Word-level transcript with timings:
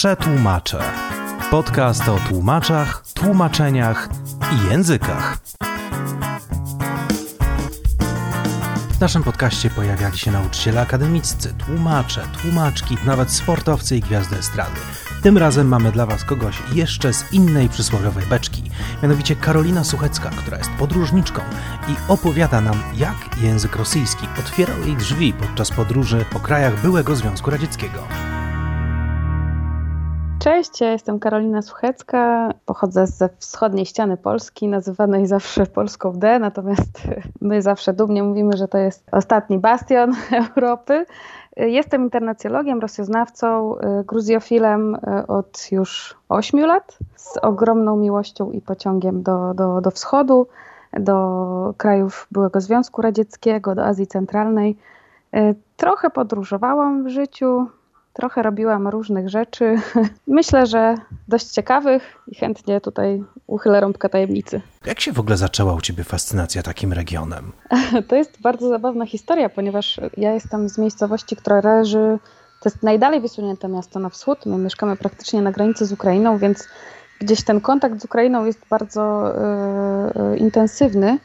Przetłumaczę. 0.00 0.78
Podcast 1.50 2.08
o 2.08 2.18
tłumaczach, 2.28 3.04
tłumaczeniach 3.14 4.08
i 4.52 4.70
językach. 4.70 5.38
W 8.90 9.00
naszym 9.00 9.22
podcaście 9.22 9.70
pojawiali 9.70 10.18
się 10.18 10.30
nauczyciele 10.30 10.80
akademiccy, 10.80 11.54
tłumacze, 11.66 12.22
tłumaczki, 12.42 12.96
nawet 13.06 13.30
sportowcy 13.30 13.96
i 13.96 14.00
gwiazdy 14.00 14.36
estrady. 14.36 14.80
Tym 15.22 15.38
razem 15.38 15.68
mamy 15.68 15.92
dla 15.92 16.06
Was 16.06 16.24
kogoś 16.24 16.62
jeszcze 16.72 17.12
z 17.12 17.32
innej 17.32 17.68
przysłowiowej 17.68 18.26
beczki, 18.26 18.70
mianowicie 19.02 19.36
Karolina 19.36 19.84
Suchecka, 19.84 20.30
która 20.30 20.58
jest 20.58 20.70
podróżniczką 20.70 21.40
i 21.88 22.12
opowiada 22.12 22.60
nam, 22.60 22.82
jak 22.96 23.42
język 23.42 23.76
rosyjski 23.76 24.26
otwierał 24.38 24.80
jej 24.80 24.96
drzwi 24.96 25.32
podczas 25.32 25.70
podróży 25.70 26.24
po 26.30 26.40
krajach 26.40 26.82
byłego 26.82 27.16
Związku 27.16 27.50
Radzieckiego. 27.50 28.30
Cześć, 30.40 30.80
ja 30.80 30.92
jestem 30.92 31.18
Karolina 31.18 31.62
Suchecka, 31.62 32.50
pochodzę 32.66 33.06
ze 33.06 33.28
wschodniej 33.38 33.86
ściany 33.86 34.16
Polski, 34.16 34.68
nazywanej 34.68 35.26
zawsze 35.26 35.66
Polską 35.66 36.12
D, 36.12 36.38
natomiast 36.38 37.02
my 37.40 37.62
zawsze 37.62 37.92
dumnie 37.92 38.22
mówimy, 38.22 38.56
że 38.56 38.68
to 38.68 38.78
jest 38.78 39.06
ostatni 39.12 39.58
bastion 39.58 40.12
Europy. 40.56 41.06
Jestem 41.56 42.02
internacjologiem, 42.02 42.80
rosjoznawcą, 42.80 43.74
gruzjofilem 44.06 44.96
od 45.28 45.72
już 45.72 46.16
8 46.28 46.60
lat, 46.60 46.98
z 47.16 47.36
ogromną 47.36 47.96
miłością 47.96 48.50
i 48.50 48.60
pociągiem 48.60 49.22
do, 49.22 49.54
do, 49.54 49.80
do 49.80 49.90
wschodu, 49.90 50.46
do 50.92 51.74
krajów 51.76 52.26
byłego 52.30 52.60
Związku 52.60 53.02
Radzieckiego, 53.02 53.74
do 53.74 53.84
Azji 53.84 54.06
Centralnej. 54.06 54.76
Trochę 55.76 56.10
podróżowałam 56.10 57.04
w 57.04 57.08
życiu, 57.08 57.66
trochę 58.12 58.42
robiłam 58.42 58.88
różnych 58.88 59.28
rzeczy. 59.28 59.76
Myślę, 60.26 60.66
że 60.66 60.94
dość 61.28 61.46
ciekawych 61.46 62.02
i 62.26 62.34
chętnie 62.34 62.80
tutaj 62.80 63.24
uchylę 63.46 63.80
rąbkę 63.80 64.08
tajemnicy. 64.08 64.60
Jak 64.86 65.00
się 65.00 65.12
w 65.12 65.20
ogóle 65.20 65.36
zaczęła 65.36 65.74
u 65.74 65.80
Ciebie 65.80 66.04
fascynacja 66.04 66.62
takim 66.62 66.92
regionem? 66.92 67.52
To 68.08 68.16
jest 68.16 68.40
bardzo 68.40 68.68
zabawna 68.68 69.06
historia, 69.06 69.48
ponieważ 69.48 70.00
ja 70.16 70.32
jestem 70.32 70.68
z 70.68 70.78
miejscowości, 70.78 71.36
która 71.36 71.60
leży, 71.60 72.18
to 72.60 72.68
jest 72.68 72.82
najdalej 72.82 73.20
wysunięte 73.20 73.68
miasto 73.68 73.98
na 73.98 74.08
wschód. 74.08 74.46
My 74.46 74.58
mieszkamy 74.58 74.96
praktycznie 74.96 75.42
na 75.42 75.52
granicy 75.52 75.86
z 75.86 75.92
Ukrainą, 75.92 76.38
więc 76.38 76.68
gdzieś 77.20 77.44
ten 77.44 77.60
kontakt 77.60 78.00
z 78.00 78.04
Ukrainą 78.04 78.44
jest 78.44 78.60
bardzo 78.70 79.34
yy, 80.30 80.36
intensywny. 80.36 81.18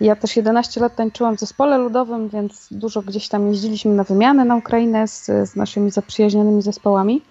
Ja 0.00 0.16
też 0.16 0.36
11 0.36 0.80
lat 0.80 0.96
tańczyłam 0.96 1.36
w 1.36 1.40
zespole 1.40 1.78
ludowym, 1.78 2.28
więc 2.28 2.68
dużo 2.70 3.02
gdzieś 3.02 3.28
tam 3.28 3.48
jeździliśmy 3.48 3.94
na 3.94 4.04
wymianę 4.04 4.44
na 4.44 4.56
Ukrainę 4.56 5.08
z, 5.08 5.24
z 5.24 5.56
naszymi 5.56 5.90
zaprzyjaźnionymi 5.90 6.62
zespołami. 6.62 7.22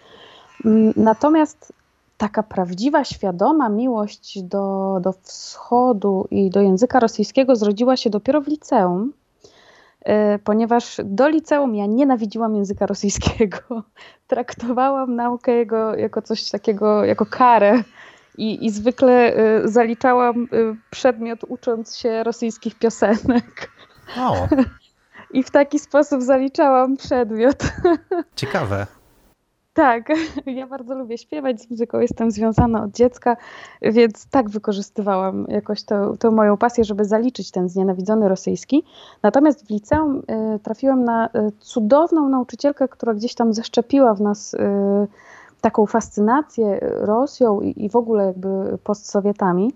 Natomiast 0.96 1.74
taka 2.18 2.44
prawdziwa, 2.44 3.04
świadoma 3.04 3.70
miłość 3.70 4.42
do, 4.44 4.98
do 5.02 5.14
wschodu 5.22 6.28
i 6.32 6.50
do 6.50 6.62
języka 6.62 7.00
rosyjskiego 7.00 7.56
zrodziła 7.56 7.98
się 7.98 8.10
dopiero 8.10 8.42
w 8.42 8.48
liceum, 8.48 9.14
ponieważ 10.44 10.98
do 11.04 11.28
liceum 11.28 11.76
ja 11.76 11.86
nienawidziłam 11.86 12.56
języka 12.56 12.86
rosyjskiego. 12.86 13.58
Traktowałam 14.28 15.16
naukę 15.16 15.52
jego 15.52 15.96
jako 15.96 16.22
coś 16.22 16.50
takiego, 16.50 17.06
jako 17.06 17.26
karę 17.26 17.84
i, 18.38 18.66
I 18.66 18.70
zwykle 18.70 19.38
y, 19.64 19.68
zaliczałam 19.68 20.44
y, 20.54 20.76
przedmiot 20.90 21.40
ucząc 21.48 21.98
się 21.98 22.24
rosyjskich 22.24 22.76
piosenek. 22.76 23.72
O. 24.18 24.48
I 25.34 25.44
w 25.44 25.52
taki 25.52 25.80
sposób 25.80 26.22
zaliczałam 26.22 26.98
przedmiot. 26.98 27.64
Ciekawe. 28.36 28.88
Tak, 29.76 30.10
ja 30.46 30.68
bardzo 30.68 30.96
lubię 30.96 31.18
śpiewać, 31.18 31.62
z 31.62 31.70
muzyką 31.70 32.00
jestem 32.00 32.32
związana 32.32 32.84
od 32.84 32.92
dziecka, 32.92 33.38
więc 33.82 34.30
tak 34.30 34.50
wykorzystywałam 34.50 35.46
jakoś 35.50 35.84
tę, 35.84 36.32
moją 36.32 36.58
pasję, 36.58 36.84
żeby 36.84 37.06
zaliczyć 37.06 37.52
ten 37.52 37.70
znienawidzony 37.70 38.30
rosyjski. 38.30 38.84
Natomiast 39.24 39.68
w 39.68 39.70
liceum 39.70 40.22
y, 40.56 40.60
trafiłam 40.60 41.04
na 41.04 41.28
y, 41.28 41.30
cudowną 41.60 42.30
nauczycielkę, 42.30 42.88
która 42.88 43.14
gdzieś 43.14 43.36
tam 43.36 43.54
zaszczepiła 43.54 44.14
w 44.14 44.22
nas 44.22 44.54
y, 44.54 44.58
taką 45.66 45.86
fascynację 45.86 46.80
Rosją 46.82 47.62
i, 47.62 47.86
i 47.86 47.90
w 47.90 47.96
ogóle 47.96 48.26
jakby 48.26 48.78
postsowietami. 48.84 49.74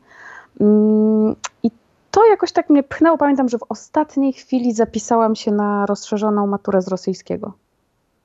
Mm, 0.61 1.35
I 1.63 1.71
to 2.11 2.25
jakoś 2.25 2.51
tak 2.51 2.69
mnie 2.69 2.83
pchnęło. 2.83 3.17
Pamiętam, 3.17 3.49
że 3.49 3.57
w 3.57 3.65
ostatniej 3.69 4.33
chwili 4.33 4.73
zapisałam 4.73 5.35
się 5.35 5.51
na 5.51 5.85
rozszerzoną 5.85 6.47
maturę 6.47 6.81
z 6.81 6.87
rosyjskiego. 6.87 7.53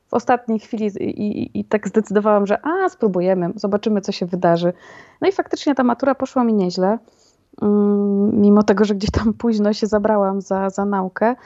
W 0.08 0.14
ostatniej 0.14 0.58
chwili 0.58 0.86
i, 0.86 1.03
i, 1.03 1.60
i, 1.60 1.64
tak 1.64 1.88
zdecydowałam, 1.88 2.47
że 2.47 2.66
a, 2.66 2.88
spróbujemy, 2.88 3.53
zobaczymy, 3.56 4.00
co 4.00 4.12
się 4.12 4.26
wydarzy. 4.26 4.72
No 5.20 5.28
i 5.28 5.32
faktycznie 5.32 5.74
ta 5.74 5.84
matura 5.84 6.14
poszła 6.14 6.44
mi 6.44 6.54
nieźle, 6.54 6.98
mm, 7.62 8.41
mimo 8.41 8.62
tego, 8.62 8.84
że 8.84 8.94
gdzieś 8.94 9.10
tam 9.10 9.32
późno 9.32 9.72
się 9.72 9.86
zabrałam 9.86 10.41
za, 10.41 10.70
za 10.70 10.84
naukę. 10.84 11.36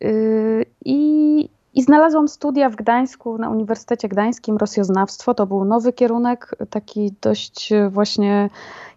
Yy, 0.00 0.64
I, 0.84 1.57
i 1.78 1.82
znalazłam 1.82 2.28
studia 2.28 2.70
w 2.70 2.76
Gdańsku, 2.76 3.38
na 3.38 3.50
Uniwersytecie 3.50 4.08
Gdańskim, 4.08 4.56
rosjoznawstwo. 4.56 5.34
To 5.34 5.46
był 5.46 5.64
nowy 5.64 5.92
kierunek, 5.92 6.50
taki 6.70 7.14
dość 7.20 7.72
właśnie 7.90 8.50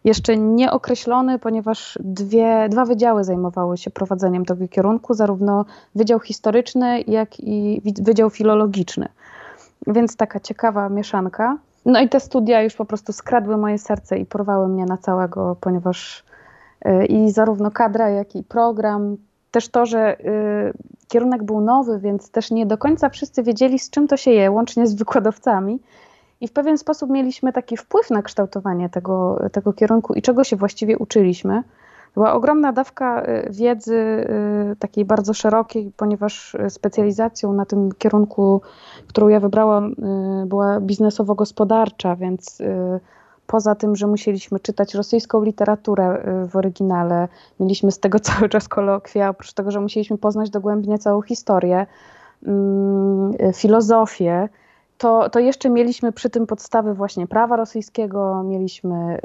jeszcze 0.04 0.38
nieokreślony, 0.38 1.40
ponieważ 1.40 2.00
dwie, 2.02 2.70
dwa 2.70 2.86
wydziały 2.86 3.24
zajmowały 3.24 3.78
się 3.78 3.92
prowadzeniem 3.92 4.46
tego 4.46 4.68
kierunku, 4.68 5.14
zarówno 5.14 5.66
Wydział 5.96 6.20
Historyczny, 6.20 7.02
jak 7.02 7.40
i 7.40 7.82
Wydział 8.02 8.30
Filologiczny. 8.30 9.08
Więc 9.88 10.16
taka 10.16 10.40
ciekawa 10.40 10.90
mieszanka. 10.90 11.58
No 11.86 12.02
i 12.02 12.10
te 12.10 12.20
studia 12.20 12.62
już 12.62 12.76
po 12.76 12.86
prostu 12.86 13.14
skradły 13.14 13.58
moje 13.58 13.78
serce 13.78 14.18
i 14.18 14.26
porwały 14.26 14.68
mnie 14.68 14.86
na 14.86 14.98
całego, 14.98 15.56
ponieważ 15.62 16.24
y, 16.86 17.06
i 17.06 17.32
zarówno 17.32 17.72
kadra, 17.72 18.10
jak 18.10 18.36
i 18.36 18.44
program, 18.44 19.18
też 19.52 19.70
to, 19.70 19.86
że 19.86 20.20
y, 20.20 20.74
kierunek 21.08 21.44
był 21.44 21.62
nowy, 21.62 22.00
więc 22.00 22.32
też 22.32 22.52
nie 22.52 22.66
do 22.66 22.78
końca 22.78 23.10
wszyscy 23.10 23.44
wiedzieli, 23.44 23.80
z 23.80 23.90
czym 23.90 24.08
to 24.08 24.18
się 24.18 24.32
je, 24.32 24.52
łącznie 24.52 24.88
z 24.88 24.94
wykładowcami. 24.94 25.80
I 26.42 26.48
w 26.48 26.54
pewien 26.54 26.78
sposób 26.78 27.10
mieliśmy 27.10 27.54
taki 27.54 27.78
wpływ 27.78 28.10
na 28.10 28.22
kształtowanie 28.22 28.90
tego, 28.90 29.42
tego 29.52 29.74
kierunku 29.74 30.14
i 30.14 30.22
czego 30.22 30.44
się 30.44 30.56
właściwie 30.56 30.98
uczyliśmy. 30.98 31.64
Była 32.14 32.34
ogromna 32.34 32.74
dawka 32.74 33.24
y, 33.24 33.48
wiedzy, 33.50 33.96
y, 34.72 34.76
takiej 34.76 35.06
bardzo 35.06 35.34
szerokiej, 35.34 35.92
ponieważ 35.98 36.56
specjalizacją 36.70 37.54
na 37.54 37.66
tym 37.66 37.90
kierunku, 37.98 38.62
którą 39.08 39.28
ja 39.28 39.40
wybrałam, 39.40 39.96
była 40.46 40.80
biznesowo-gospodarcza, 40.80 42.16
więc 42.16 42.62
poza 43.48 43.76
tym, 43.76 43.96
że 43.96 44.08
musieliśmy 44.08 44.60
czytać 44.60 44.94
rosyjską 44.94 45.44
literaturę 45.44 46.24
y, 46.44 46.48
w 46.48 46.56
oryginale, 46.56 47.28
mieliśmy 47.60 47.92
z 47.92 48.00
tego 48.00 48.20
cały 48.30 48.50
czas 48.50 48.68
kolokwia, 48.68 49.30
oprócz 49.30 49.54
tego, 49.54 49.72
że 49.72 49.82
musieliśmy 49.82 50.18
poznać 50.18 50.50
dogłębnie 50.50 50.98
całą 50.98 51.22
historię, 51.22 51.86
mm, 52.48 53.34
filozofię, 53.54 54.50
to, 54.98 55.30
to 55.30 55.40
jeszcze 55.40 55.70
mieliśmy 55.70 56.12
przy 56.12 56.30
tym 56.30 56.48
podstawy 56.48 56.94
właśnie 56.94 57.28
prawa 57.28 57.56
rosyjskiego, 57.56 58.44
mieliśmy 58.44 59.20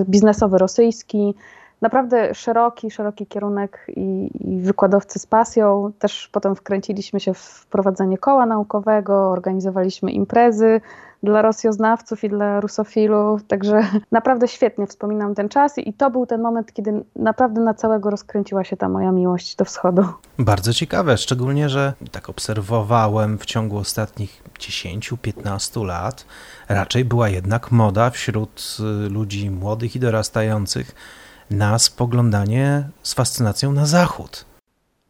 y, 0.00 0.04
biznesowy 0.04 0.58
rosyjski, 0.58 1.34
naprawdę 1.80 2.34
szeroki, 2.34 2.90
szeroki 2.90 3.26
kierunek 3.26 3.86
i, 3.96 4.30
i, 4.40 4.60
wykładowcy 4.60 5.18
z 5.18 5.26
pasją. 5.26 5.92
Też 5.98 6.28
potem 6.32 6.54
wkręciliśmy 6.54 7.20
się 7.20 7.34
w 7.34 7.66
prowadzenie 7.70 8.18
koła 8.18 8.46
naukowego, 8.46 9.30
organizowaliśmy 9.30 10.12
imprezy 10.12 10.80
dla 11.22 11.42
rosjoznawców 11.42 12.24
i 12.24 12.28
dla 12.28 12.60
rusofilów, 12.60 13.44
także 13.44 13.80
naprawdę 14.12 14.48
świetnie 14.48 14.86
wspominam 14.86 15.34
ten 15.34 15.48
czas 15.48 15.78
i 15.78 15.92
to 15.92 16.10
był 16.10 16.26
ten 16.26 16.42
moment, 16.42 16.72
kiedy 16.72 17.04
naprawdę 17.16 17.60
na 17.60 17.74
całego 17.74 18.10
rozkręciła 18.10 18.64
się 18.64 18.76
ta 18.76 18.88
moja 18.88 19.12
miłość 19.12 19.56
do 19.56 19.64
wschodu. 19.64 20.04
Bardzo 20.38 20.72
ciekawe, 20.72 21.16
szczególnie, 21.16 21.68
że 21.68 21.92
tak 22.10 22.28
obserwowałem 22.28 23.38
w 23.38 23.46
ciągu 23.46 23.78
ostatnich 23.78 24.42
10-15 24.58 25.84
lat, 25.84 26.24
raczej 26.68 27.04
była 27.04 27.28
jednak 27.28 27.70
moda 27.70 28.10
wśród 28.10 28.76
y, 29.06 29.08
ludzi 29.08 29.50
młodych 29.50 29.96
i 29.96 30.00
dorastających 30.00 30.94
na 31.50 31.78
spoglądanie 31.78 32.88
z 33.02 33.14
fascynacją 33.14 33.72
na 33.72 33.86
zachód. 33.86 34.47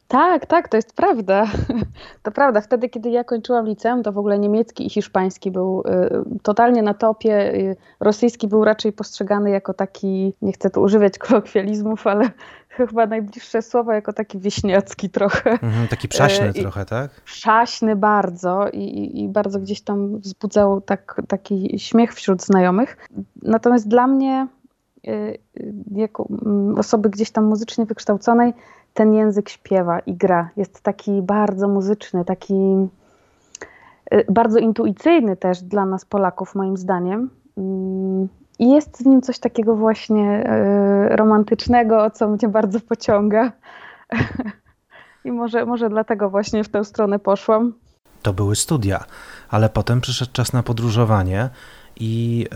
Tak, 0.08 0.46
tak, 0.46 0.68
to 0.68 0.76
jest 0.76 0.96
prawda. 0.96 1.44
To 2.22 2.30
prawda. 2.30 2.60
Wtedy, 2.60 2.88
kiedy 2.88 3.10
ja 3.10 3.24
kończyłam 3.24 3.66
liceum, 3.66 4.02
to 4.02 4.12
w 4.12 4.18
ogóle 4.18 4.38
niemiecki 4.38 4.86
i 4.86 4.90
hiszpański 4.90 5.50
był 5.50 5.82
y, 5.86 6.40
totalnie 6.42 6.82
na 6.82 6.94
topie. 6.94 7.54
Y, 7.54 7.76
rosyjski 8.00 8.48
był 8.48 8.64
raczej 8.64 8.92
postrzegany 8.92 9.50
jako 9.50 9.74
taki, 9.74 10.34
nie 10.42 10.52
chcę 10.52 10.70
tu 10.70 10.82
używać 10.82 11.18
kolokwializmów, 11.28 12.06
ale 12.06 12.30
chyba 12.68 13.06
najbliższe 13.06 13.62
słowo 13.62 13.92
jako 13.92 14.12
taki 14.12 14.38
wieśniacki 14.38 15.10
trochę. 15.10 15.50
Mhm, 15.50 15.88
taki 15.88 16.08
przaśny 16.08 16.48
y, 16.48 16.52
trochę, 16.52 16.84
tak? 16.84 17.10
Przaśny 17.10 17.96
bardzo 17.96 18.68
i, 18.72 18.78
i, 18.78 19.22
i, 19.22 19.28
bardzo 19.28 19.60
gdzieś 19.60 19.80
tam 19.80 20.18
wzbudzał 20.18 20.80
tak, 20.80 21.22
taki 21.28 21.78
śmiech 21.78 22.14
wśród 22.14 22.44
znajomych. 22.44 23.08
Natomiast 23.42 23.88
dla 23.88 24.06
mnie 24.06 24.46
jako 25.90 26.28
mm, 26.46 26.78
osoby 26.78 27.10
gdzieś 27.10 27.30
tam 27.30 27.44
muzycznie 27.44 27.86
wykształconej, 27.86 28.52
ten 28.98 29.14
język 29.14 29.48
śpiewa 29.48 29.98
i 29.98 30.14
gra. 30.14 30.50
Jest 30.56 30.80
taki 30.80 31.22
bardzo 31.22 31.68
muzyczny, 31.68 32.24
taki 32.24 32.88
bardzo 34.30 34.58
intuicyjny 34.58 35.36
też 35.36 35.62
dla 35.62 35.86
nas 35.86 36.04
Polaków, 36.04 36.54
moim 36.54 36.76
zdaniem. 36.76 37.30
Mm, 37.58 38.28
I 38.58 38.70
jest 38.70 39.02
w 39.02 39.06
nim 39.06 39.22
coś 39.22 39.38
takiego 39.38 39.76
właśnie 39.76 40.50
romantycznego, 41.10 42.10
co 42.10 42.28
mnie 42.28 42.48
bardzo 42.48 42.80
pociąga. 42.80 43.52
I 45.24 45.32
może, 45.32 45.66
może 45.66 45.88
dlatego 45.88 46.30
właśnie 46.30 46.64
w 46.64 46.68
tę 46.68 46.84
stronę 46.84 47.18
poszłam. 47.18 47.72
To 48.22 48.32
były 48.32 48.56
studia, 48.56 49.04
ale 49.48 49.68
potem 49.68 50.00
przyszedł 50.00 50.32
czas 50.32 50.52
na 50.52 50.62
podróżowanie 50.62 51.50
i 52.00 52.46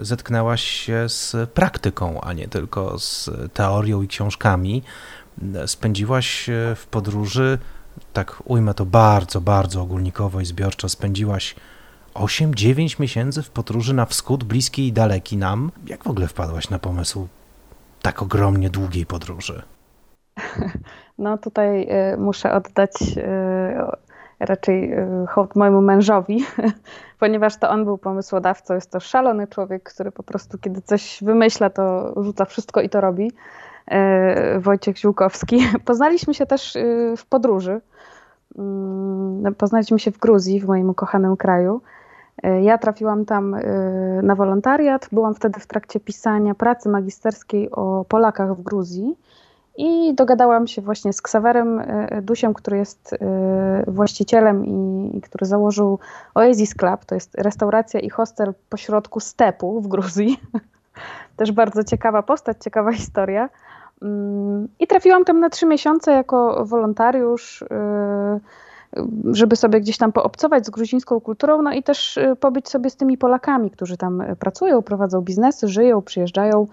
y, 0.00 0.04
zetknęłaś 0.04 0.62
się 0.64 1.08
z 1.08 1.50
praktyką, 1.50 2.20
a 2.20 2.32
nie 2.32 2.48
tylko 2.48 2.98
z 2.98 3.30
teorią 3.52 4.02
i 4.02 4.08
książkami. 4.08 4.82
Spędziłaś 5.66 6.50
w 6.76 6.86
podróży, 6.86 7.58
tak 8.12 8.42
ujmę 8.44 8.74
to 8.74 8.86
bardzo, 8.86 9.40
bardzo 9.40 9.82
ogólnikowo 9.82 10.40
i 10.40 10.44
zbiorczo, 10.44 10.88
spędziłaś 10.88 11.54
8-9 12.14 13.00
miesięcy 13.00 13.42
w 13.42 13.50
podróży 13.50 13.94
na 13.94 14.06
wschód, 14.06 14.44
bliski 14.44 14.88
i 14.88 14.92
daleki 14.92 15.36
nam. 15.36 15.72
Jak 15.86 16.04
w 16.04 16.06
ogóle 16.06 16.28
wpadłaś 16.28 16.70
na 16.70 16.78
pomysł 16.78 17.28
tak 18.02 18.22
ogromnie 18.22 18.70
długiej 18.70 19.06
podróży? 19.06 19.62
No 21.18 21.38
tutaj 21.38 21.88
y, 22.12 22.16
muszę 22.16 22.52
oddać 22.52 22.92
y, 23.16 23.24
raczej 24.40 24.90
hołd 25.28 25.56
mojemu 25.56 25.80
mężowi, 25.80 26.44
ponieważ 27.20 27.56
to 27.56 27.70
on 27.70 27.84
był 27.84 27.98
pomysłodawcą. 27.98 28.74
Jest 28.74 28.90
to 28.90 29.00
szalony 29.00 29.46
człowiek, 29.46 29.82
który 29.82 30.12
po 30.12 30.22
prostu 30.22 30.58
kiedy 30.58 30.82
coś 30.82 31.18
wymyśla, 31.22 31.70
to 31.70 32.14
rzuca 32.22 32.44
wszystko 32.44 32.80
i 32.80 32.88
to 32.88 33.00
robi. 33.00 33.32
Wojciech 34.58 34.98
Ziółkowski. 34.98 35.58
Poznaliśmy 35.84 36.34
się 36.34 36.46
też 36.46 36.76
w 37.16 37.26
podróży. 37.26 37.80
Mm, 38.58 39.54
poznaliśmy 39.54 39.98
się 39.98 40.10
w 40.10 40.18
Gruzji, 40.18 40.60
w 40.60 40.66
moim 40.66 40.90
ukochanym 40.90 41.36
kraju. 41.36 41.80
Ja 42.62 42.78
trafiłam 42.78 43.24
tam 43.24 43.56
na 44.22 44.34
wolontariat. 44.34 45.08
Byłam 45.12 45.34
wtedy 45.34 45.60
w 45.60 45.66
trakcie 45.66 46.00
pisania 46.00 46.54
pracy 46.54 46.88
magisterskiej 46.88 47.70
o 47.70 48.04
Polakach 48.08 48.56
w 48.56 48.62
Gruzji. 48.62 49.16
I 49.76 50.14
dogadałam 50.14 50.66
się 50.66 50.82
właśnie 50.82 51.12
z 51.12 51.22
Ksawerem 51.22 51.80
e, 51.80 52.22
Dusiem, 52.22 52.54
który 52.54 52.76
jest 52.76 53.12
e, 53.12 53.84
właścicielem 53.86 54.66
i, 54.66 55.20
który 55.20 55.46
założył 55.46 55.98
Oasis 56.34 56.74
Club. 56.74 57.04
To 57.04 57.14
jest 57.14 57.34
restauracja 57.34 58.00
i 58.00 58.10
hostel 58.10 58.54
pośrodku 58.68 59.20
stepu 59.20 59.80
w 59.80 59.88
Gruzji. 59.88 60.36
Też 61.36 61.52
bardzo 61.52 61.84
ciekawa 61.84 62.22
postać, 62.22 62.56
ciekawa 62.64 62.92
historia. 62.92 63.48
Mm, 64.02 64.68
I 64.80 64.86
trafiłam 64.86 65.24
tam 65.24 65.40
na 65.40 65.50
trzy 65.50 65.66
miesiące 65.66 66.12
jako 66.12 66.64
wolontariusz, 66.64 67.62
e, 67.62 68.40
żeby 69.32 69.56
sobie 69.56 69.80
gdzieś 69.80 69.98
tam 69.98 70.12
poobcować 70.12 70.66
z 70.66 70.70
gruzińską 70.70 71.20
kulturą, 71.20 71.62
no 71.62 71.72
i 71.72 71.82
też 71.82 72.18
pobyć 72.40 72.68
sobie 72.68 72.90
z 72.90 72.96
tymi 72.96 73.18
Polakami, 73.18 73.70
którzy 73.70 73.96
tam 73.96 74.22
pracują, 74.38 74.82
prowadzą 74.82 75.20
biznesy, 75.20 75.68
żyją, 75.68 76.02
przyjeżdżają. 76.02 76.66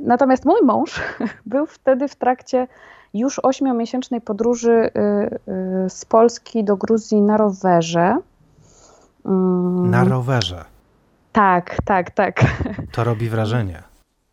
Natomiast 0.00 0.44
mój 0.44 0.60
mąż 0.64 1.00
był 1.46 1.66
wtedy 1.66 2.08
w 2.08 2.16
trakcie 2.16 2.66
już 3.14 3.40
ośmiomiesięcznej 3.42 4.20
podróży 4.20 4.70
y, 4.70 4.90
y, 5.86 5.90
z 5.90 6.04
Polski 6.04 6.64
do 6.64 6.76
Gruzji 6.76 7.22
na 7.22 7.36
rowerze. 7.36 8.16
Mm. 9.24 9.90
Na 9.90 10.04
rowerze. 10.04 10.64
Tak, 11.36 11.76
tak, 11.84 12.10
tak. 12.10 12.40
To 12.94 13.04
robi 13.04 13.28
wrażenie. 13.28 13.82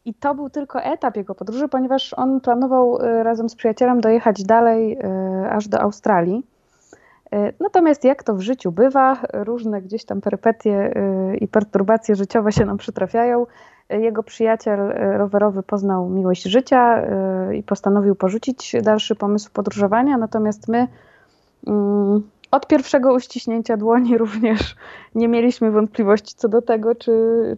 I 0.06 0.14
to 0.14 0.36
był 0.36 0.50
tylko 0.50 0.84
etap 0.84 1.18
jego 1.18 1.36
podróży, 1.36 1.68
ponieważ 1.68 2.14
on 2.14 2.42
planował 2.42 3.02
y, 3.02 3.24
razem 3.24 3.50
z 3.50 3.56
przyjacielem 3.56 4.02
dojechać 4.02 4.44
dalej 4.44 4.98
aż 5.50 5.68
do 5.68 5.82
Australii. 5.82 6.44
Natomiast 7.60 8.04
jak 8.04 8.24
to 8.24 8.36
w 8.36 8.42
życiu 8.42 8.72
bywa, 8.72 9.18
różne 9.34 9.82
gdzieś 9.82 10.06
tam 10.06 10.22
perypetie 10.22 10.94
i 11.42 11.48
perturbacje 11.48 12.16
życiowe 12.16 12.52
się 12.52 12.66
nam 12.66 12.78
przytrafiają 12.78 13.46
jego 13.90 14.24
przyjaciel 14.24 14.80
rowerowy 15.18 15.64
poznał 15.64 16.10
miłość 16.10 16.44
życia 16.44 17.02
i 17.54 17.64
postanowił 17.64 18.16
porzucić 18.16 18.76
dalszy 18.84 19.16
pomysł 19.16 19.52
podróżowania, 19.54 20.18
natomiast 20.18 20.68
my 20.68 20.88
mm, 21.68 22.24
od 22.54 22.68
pierwszego 22.68 23.14
uściśnięcia 23.14 23.78
dłoni 23.78 24.18
również 24.24 24.76
nie 25.16 25.28
mieliśmy 25.28 25.72
wątpliwości 25.72 26.36
co 26.36 26.50
do 26.50 26.62
tego, 26.62 26.96
czy, 26.96 27.12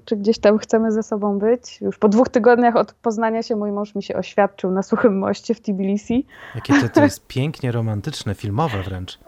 czy 0.06 0.18
gdzieś 0.18 0.40
tam 0.40 0.58
chcemy 0.58 0.92
ze 0.92 1.04
sobą 1.04 1.40
być. 1.40 1.82
Już 1.82 1.98
po 1.98 2.10
dwóch 2.10 2.30
tygodniach 2.30 2.76
od 2.76 2.94
poznania 2.94 3.44
się 3.44 3.56
mój 3.56 3.72
mąż 3.72 3.96
mi 3.96 4.04
się 4.04 4.16
oświadczył 4.16 4.72
na 4.72 4.84
suchym 4.84 5.20
moście 5.20 5.54
w 5.54 5.62
Tbilisi. 5.62 6.26
Jakie 6.56 6.74
to, 6.74 6.90
to 6.90 7.04
jest 7.04 7.28
pięknie 7.36 7.72
romantyczne, 7.72 8.36
filmowe 8.36 8.84
wręcz. 8.84 9.20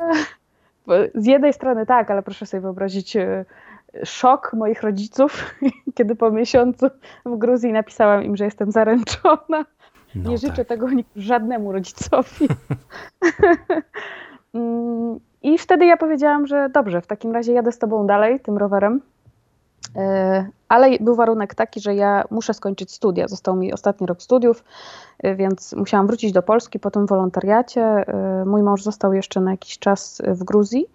Z 1.15 1.25
jednej 1.25 1.53
strony 1.53 1.85
tak, 1.85 2.11
ale 2.11 2.23
proszę 2.23 2.45
sobie 2.45 2.61
wyobrazić 2.61 3.15
e, 3.15 3.45
szok 4.03 4.53
moich 4.53 4.81
rodziców, 4.83 5.55
kiedy 5.95 6.15
po 6.15 6.31
miesiącu 6.31 6.87
w 7.25 7.37
Gruzji 7.37 7.71
napisałam 7.71 8.23
im, 8.23 8.37
że 8.37 8.45
jestem 8.45 8.71
zaręczona. 8.71 9.65
No 10.15 10.29
nie 10.29 10.37
życzę 10.37 10.55
tak. 10.55 10.67
tego 10.67 10.87
żadnemu 11.15 11.71
rodzicowi. 11.71 12.47
I 15.43 15.57
wtedy 15.57 15.85
ja 15.85 15.97
powiedziałam, 15.97 16.47
że 16.47 16.69
dobrze, 16.69 17.01
w 17.01 17.07
takim 17.07 17.31
razie 17.31 17.53
jadę 17.53 17.71
z 17.71 17.79
tobą 17.79 18.07
dalej 18.07 18.39
tym 18.39 18.57
rowerem. 18.57 19.01
E, 19.95 20.45
ale 20.69 20.89
był 20.99 21.15
warunek 21.15 21.55
taki, 21.55 21.79
że 21.79 21.95
ja 21.95 22.23
muszę 22.31 22.53
skończyć 22.53 22.91
studia. 22.91 23.27
Został 23.27 23.55
mi 23.55 23.73
ostatni 23.73 24.07
rok 24.07 24.21
studiów, 24.21 24.63
e, 25.19 25.35
więc 25.35 25.73
musiałam 25.73 26.07
wrócić 26.07 26.31
do 26.31 26.43
Polski 26.43 26.79
po 26.79 26.91
tym 26.91 27.05
wolontariacie. 27.05 27.81
E, 27.81 28.45
mój 28.45 28.63
mąż 28.63 28.83
został 28.83 29.13
jeszcze 29.13 29.41
na 29.41 29.51
jakiś 29.51 29.79
czas 29.79 30.21
w 30.27 30.43
Gruzji. 30.43 30.85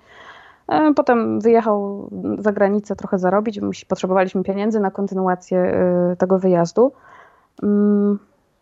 Potem 0.97 1.41
wyjechał 1.41 2.09
za 2.39 2.53
granicę 2.53 2.97
trochę 2.97 3.19
zarobić, 3.19 3.61
potrzebowaliśmy 3.89 4.43
pieniędzy 4.43 4.81
na 4.81 4.91
kontynuację 4.91 5.75
tego 6.19 6.39
wyjazdu. 6.39 6.93
Mm, 7.63 8.19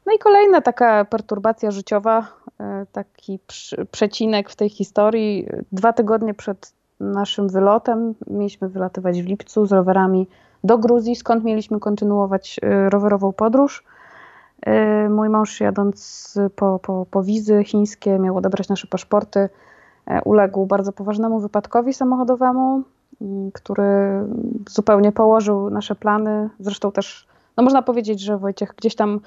no 0.07 0.13
i 0.13 0.19
kolejna 0.19 0.61
taka 0.61 1.05
perturbacja 1.05 1.71
życiowa, 1.71 2.27
taki 2.93 3.39
przecinek 3.91 4.51
w 4.51 4.57
tej 4.57 4.69
historii. 4.69 5.47
Dwa 5.73 5.93
tygodnie 5.93 6.35
przed 6.35 6.73
naszym 7.01 7.49
wylotem, 7.49 8.15
mieliśmy 8.27 8.69
wylatywać 8.69 9.23
w 9.23 9.27
lipcu 9.27 9.67
z 9.67 9.73
rowerami 9.73 10.29
do 10.65 10.79
Gruzji, 10.79 11.17
skąd 11.17 11.45
mieliśmy 11.45 11.81
kontynuować 11.81 12.61
rowerową 12.89 13.33
podróż. 13.33 13.85
Mój 15.11 15.29
mąż 15.29 15.61
jadąc 15.61 16.35
po, 16.57 16.79
po, 16.79 17.07
po 17.11 17.23
wizy 17.23 17.65
chińskie 17.65 18.19
miał 18.19 18.37
odebrać 18.37 18.69
nasze 18.69 18.87
paszporty 18.87 19.49
E, 20.11 20.23
uległ 20.25 20.67
bardzo 20.67 20.93
poważnemu 20.93 21.41
wypadkowi 21.41 21.95
samochodowemu, 21.95 22.83
mm, 23.21 23.53
który 23.53 24.23
zupełnie 24.69 25.13
położył 25.13 25.71
nasze 25.71 25.95
plany. 25.95 26.51
Zresztą 26.61 26.93
też, 26.93 27.27
no 27.57 27.63
można 27.63 27.83
powiedzieć, 27.83 28.21
że 28.21 28.39
Wojciech 28.39 28.75
gdzieś 28.77 28.95
tam 28.95 29.21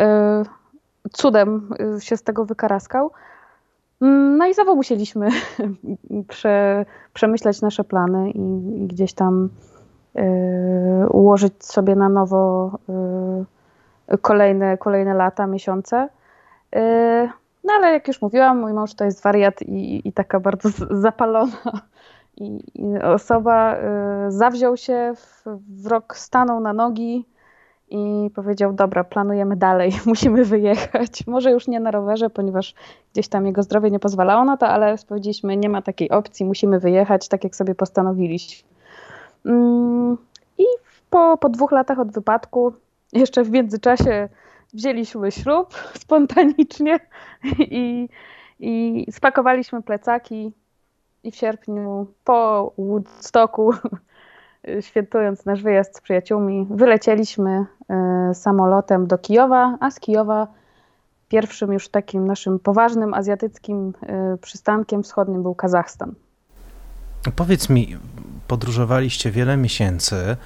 e, 0.00 0.42
cudem 1.12 1.70
e, 1.96 2.00
się 2.00 2.16
z 2.16 2.22
tego 2.22 2.44
wykaraskał. 2.44 3.10
Mm, 4.02 4.36
no 4.36 4.46
i 4.46 4.54
znowu 4.54 4.76
musieliśmy 4.76 5.28
prze, 6.28 6.86
przemyśleć 7.12 7.60
nasze 7.60 7.84
plany 7.84 8.30
i, 8.30 8.40
i 8.82 8.86
gdzieś 8.86 9.12
tam 9.12 9.48
ułożyć 11.10 11.64
sobie 11.64 11.94
na 11.94 12.08
nowo 12.08 12.70
kolejne, 14.20 14.78
kolejne 14.78 15.14
lata, 15.14 15.46
miesiące. 15.46 16.08
No 17.64 17.72
ale 17.76 17.92
jak 17.92 18.08
już 18.08 18.22
mówiłam, 18.22 18.60
mój 18.60 18.72
mąż 18.72 18.94
to 18.94 19.04
jest 19.04 19.22
wariat 19.22 19.62
i, 19.62 20.08
i 20.08 20.12
taka 20.12 20.40
bardzo 20.40 20.68
zapalona 20.90 21.82
i 22.36 22.58
osoba. 23.02 23.76
Y, 23.76 23.80
zawziął 24.28 24.76
się, 24.76 25.12
w, 25.16 25.44
w 25.82 25.86
rok 25.86 26.16
stanął 26.16 26.60
na 26.60 26.72
nogi 26.72 27.26
i 27.90 28.30
powiedział: 28.34 28.72
Dobra, 28.72 29.04
planujemy 29.04 29.56
dalej, 29.56 29.92
musimy 30.06 30.44
wyjechać. 30.44 31.26
Może 31.26 31.50
już 31.50 31.68
nie 31.68 31.80
na 31.80 31.90
rowerze, 31.90 32.30
ponieważ 32.30 32.74
gdzieś 33.12 33.28
tam 33.28 33.46
jego 33.46 33.62
zdrowie 33.62 33.90
nie 33.90 33.98
pozwalało 33.98 34.44
na 34.44 34.56
to, 34.56 34.68
ale 34.68 34.96
powiedzieliśmy: 35.08 35.56
Nie 35.56 35.68
ma 35.68 35.82
takiej 35.82 36.10
opcji, 36.10 36.46
musimy 36.46 36.80
wyjechać, 36.80 37.28
tak 37.28 37.44
jak 37.44 37.56
sobie 37.56 37.74
postanowiliśmy. 37.74 38.68
Mm, 39.46 40.18
I 40.58 40.64
po, 41.10 41.38
po 41.38 41.48
dwóch 41.48 41.72
latach 41.72 41.98
od 41.98 42.12
wypadku, 42.12 42.72
jeszcze 43.12 43.44
w 43.44 43.50
międzyczasie 43.50 44.28
wzięliśmy 44.74 45.32
ślub 45.32 45.74
spontanicznie 46.04 47.00
i, 47.58 48.08
i 48.60 49.06
spakowaliśmy 49.12 49.82
plecaki 49.82 50.52
i 51.24 51.30
w 51.30 51.36
sierpniu 51.36 52.06
po 52.24 52.72
Woodstocku, 52.78 53.72
świętując 54.80 55.44
nasz 55.44 55.62
wyjazd 55.62 55.96
z 55.96 56.00
przyjaciółmi, 56.00 56.66
wylecieliśmy 56.70 57.66
e, 57.88 58.34
samolotem 58.34 59.06
do 59.06 59.18
Kijowa, 59.18 59.78
a 59.80 59.90
z 59.90 60.00
Kijowa 60.00 60.46
pierwszym 61.28 61.72
już 61.72 61.88
takim 61.88 62.26
naszym 62.26 62.58
poważnym 62.58 63.14
azjatyckim 63.14 63.92
e, 64.02 64.36
przystankiem 64.36 65.02
wschodnim 65.02 65.42
był 65.42 65.54
Kazachstan. 65.54 66.14
Powiedz 67.36 67.68
mi, 67.68 67.96
podróżowaliście 68.48 69.30
wiele 69.30 69.56
miesięcy, 69.56 70.36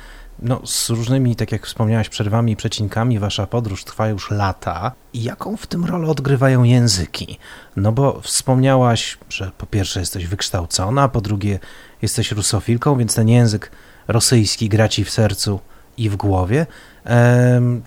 No, 0.42 0.60
z 0.64 0.90
różnymi, 0.90 1.37
tak 1.37 1.52
jak 1.52 1.66
wspomniałaś, 1.66 2.08
przerwami 2.08 2.52
i 2.52 2.56
przecinkami, 2.56 3.18
wasza 3.18 3.46
podróż 3.46 3.84
trwa 3.84 4.08
już 4.08 4.30
lata. 4.30 4.92
I 5.12 5.22
jaką 5.22 5.56
w 5.56 5.66
tym 5.66 5.84
rolę 5.84 6.08
odgrywają 6.08 6.62
języki? 6.62 7.38
No 7.76 7.92
bo 7.92 8.20
wspomniałaś, 8.20 9.18
że 9.28 9.50
po 9.58 9.66
pierwsze 9.66 10.00
jesteś 10.00 10.26
wykształcona, 10.26 11.08
po 11.08 11.20
drugie 11.20 11.58
jesteś 12.02 12.32
rusofilką, 12.32 12.96
więc 12.96 13.14
ten 13.14 13.28
język 13.28 13.70
rosyjski 14.08 14.68
gra 14.68 14.88
ci 14.88 15.04
w 15.04 15.10
sercu 15.10 15.60
i 15.96 16.10
w 16.10 16.16
głowie. 16.16 16.66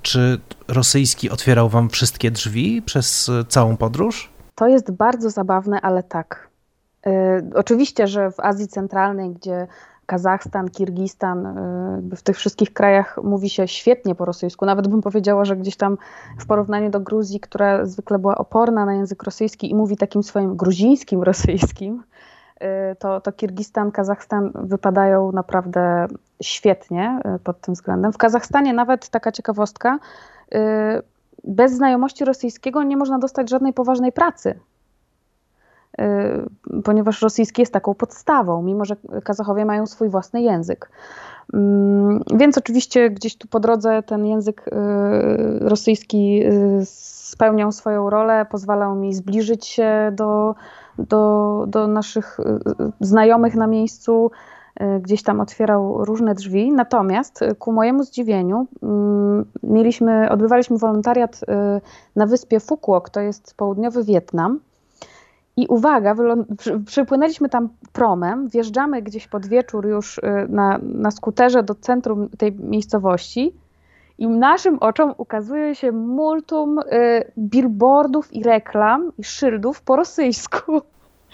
Czy 0.02 0.40
rosyjski 0.68 1.30
otwierał 1.30 1.70
wam 1.70 1.90
wszystkie 1.90 2.32
drzwi 2.32 2.82
przez 2.82 3.32
całą 3.50 3.78
podróż? 3.78 4.32
To 4.56 4.68
jest 4.68 4.92
bardzo 4.92 5.30
zabawne, 5.30 5.82
ale 5.82 6.04
tak. 6.04 6.50
Yy, 7.06 7.12
oczywiście, 7.56 8.08
że 8.08 8.32
w 8.32 8.40
Azji 8.40 8.68
Centralnej, 8.68 9.30
gdzie 9.30 9.68
Kazachstan, 10.06 10.70
Kirgistan, 10.70 11.46
y, 11.46 12.16
w 12.16 12.22
tych 12.22 12.38
wszystkich 12.38 12.74
krajach 12.74 13.20
mówi 13.24 13.50
się 13.50 13.68
świetnie 13.68 14.16
po 14.16 14.26
rosyjsku. 14.26 14.66
Nawet 14.66 14.88
bym 14.88 15.02
powiedziała, 15.02 15.46
że 15.46 15.56
gdzieś 15.56 15.76
tam 15.76 15.98
w 16.40 16.46
porównaniu 16.46 16.90
do 16.90 17.00
Gruzji, 17.00 17.40
która 17.40 17.86
zwykle 17.86 18.20
była 18.20 18.36
oporna 18.36 18.86
na 18.86 18.94
język 18.94 19.24
rosyjski 19.24 19.72
i 19.72 19.76
mówi 19.76 19.98
takim 19.98 20.24
swoim 20.24 20.56
gruzińskim 20.56 21.24
rosyjskim, 21.24 22.04
to, 23.00 23.22
to 23.22 23.32
Kirgistan, 23.32 23.92
Kazachstan 23.92 24.52
wypadają 24.56 25.32
naprawdę 25.32 26.08
świetnie 26.44 27.20
y, 27.36 27.40
pod 27.40 27.62
tym 27.62 27.74
względem. 27.74 28.14
W 28.14 28.18
Kazachstanie 28.18 28.74
nawet 28.74 29.10
taka 29.10 29.32
ciekawostka, 29.32 30.00
bez 31.44 31.72
znajomości 31.74 32.26
rosyjskiego 32.26 32.84
nie 32.84 32.98
można 32.98 33.20
dostać 33.20 33.50
żadnej 33.50 33.74
poważnej 33.74 34.12
pracy 34.12 34.60
Y, 36.00 36.82
ponieważ 36.84 37.22
rosyjski 37.22 37.62
jest 37.62 37.74
taką 37.74 37.94
podstawą, 37.94 38.62
mimo 38.62 38.86
że 38.86 38.96
Kazachowie 39.24 39.66
mają 39.66 39.88
swój 39.88 40.10
własny 40.10 40.42
język. 40.42 40.90
Mm, 41.54 42.24
więc 42.36 42.58
oczywiście 42.58 43.10
gdzieś 43.10 43.36
tu 43.36 43.48
po 43.48 43.60
drodze 43.60 44.04
ten 44.04 44.26
język 44.26 44.68
y, 44.68 44.72
rosyjski 45.60 46.44
y, 46.46 46.86
spełniał 46.86 47.72
swoją 47.72 48.10
rolę, 48.10 48.46
pozwalał 48.52 48.96
mi 48.96 49.14
zbliżyć 49.14 49.66
się 49.68 50.12
do, 50.16 50.56
do, 50.98 51.66
do 51.68 51.88
naszych 51.88 52.38
znajomych 53.00 53.56
na 53.56 53.68
miejscu, 53.68 54.32
gdzieś 55.02 55.24
tam 55.24 55.40
otwierał 55.40 56.06
różne 56.06 56.36
drzwi. 56.36 56.72
Natomiast 56.72 57.40
ku 57.60 57.72
mojemu 57.72 58.04
zdziwieniu 58.04 58.68
mm, 58.84 59.46
mieliśmy, 59.64 60.30
odbywaliśmy 60.30 60.78
wolontariat 60.78 61.42
na 62.16 62.26
wyspie 62.26 62.60
Fukuok, 62.60 63.10
to 63.10 63.20
jest 63.20 63.54
południowy 63.58 64.04
Wietnam. 64.04 64.60
I 65.62 65.68
uwaga, 65.68 66.16
przypłynęliśmy 66.86 67.50
tam 67.50 67.70
promem, 67.94 68.48
wjeżdżamy 68.48 69.02
gdzieś 69.02 69.28
pod 69.28 69.46
wieczór 69.48 69.88
już 69.88 70.18
y, 70.18 70.22
na, 70.50 70.80
na 70.84 71.12
skuterze 71.12 71.64
do 71.64 71.76
centrum 71.76 72.30
tej 72.38 72.52
miejscowości 72.52 73.54
i 74.18 74.28
naszym 74.28 74.78
oczom 74.80 75.14
ukazuje 75.18 75.76
się 75.76 75.92
multum 75.92 76.80
y, 76.80 76.84
billboardów 77.38 78.34
i 78.34 78.44
reklam 78.44 79.12
i 79.18 79.24
szyldów 79.24 79.82
po 79.82 79.96
rosyjsku. 79.96 80.82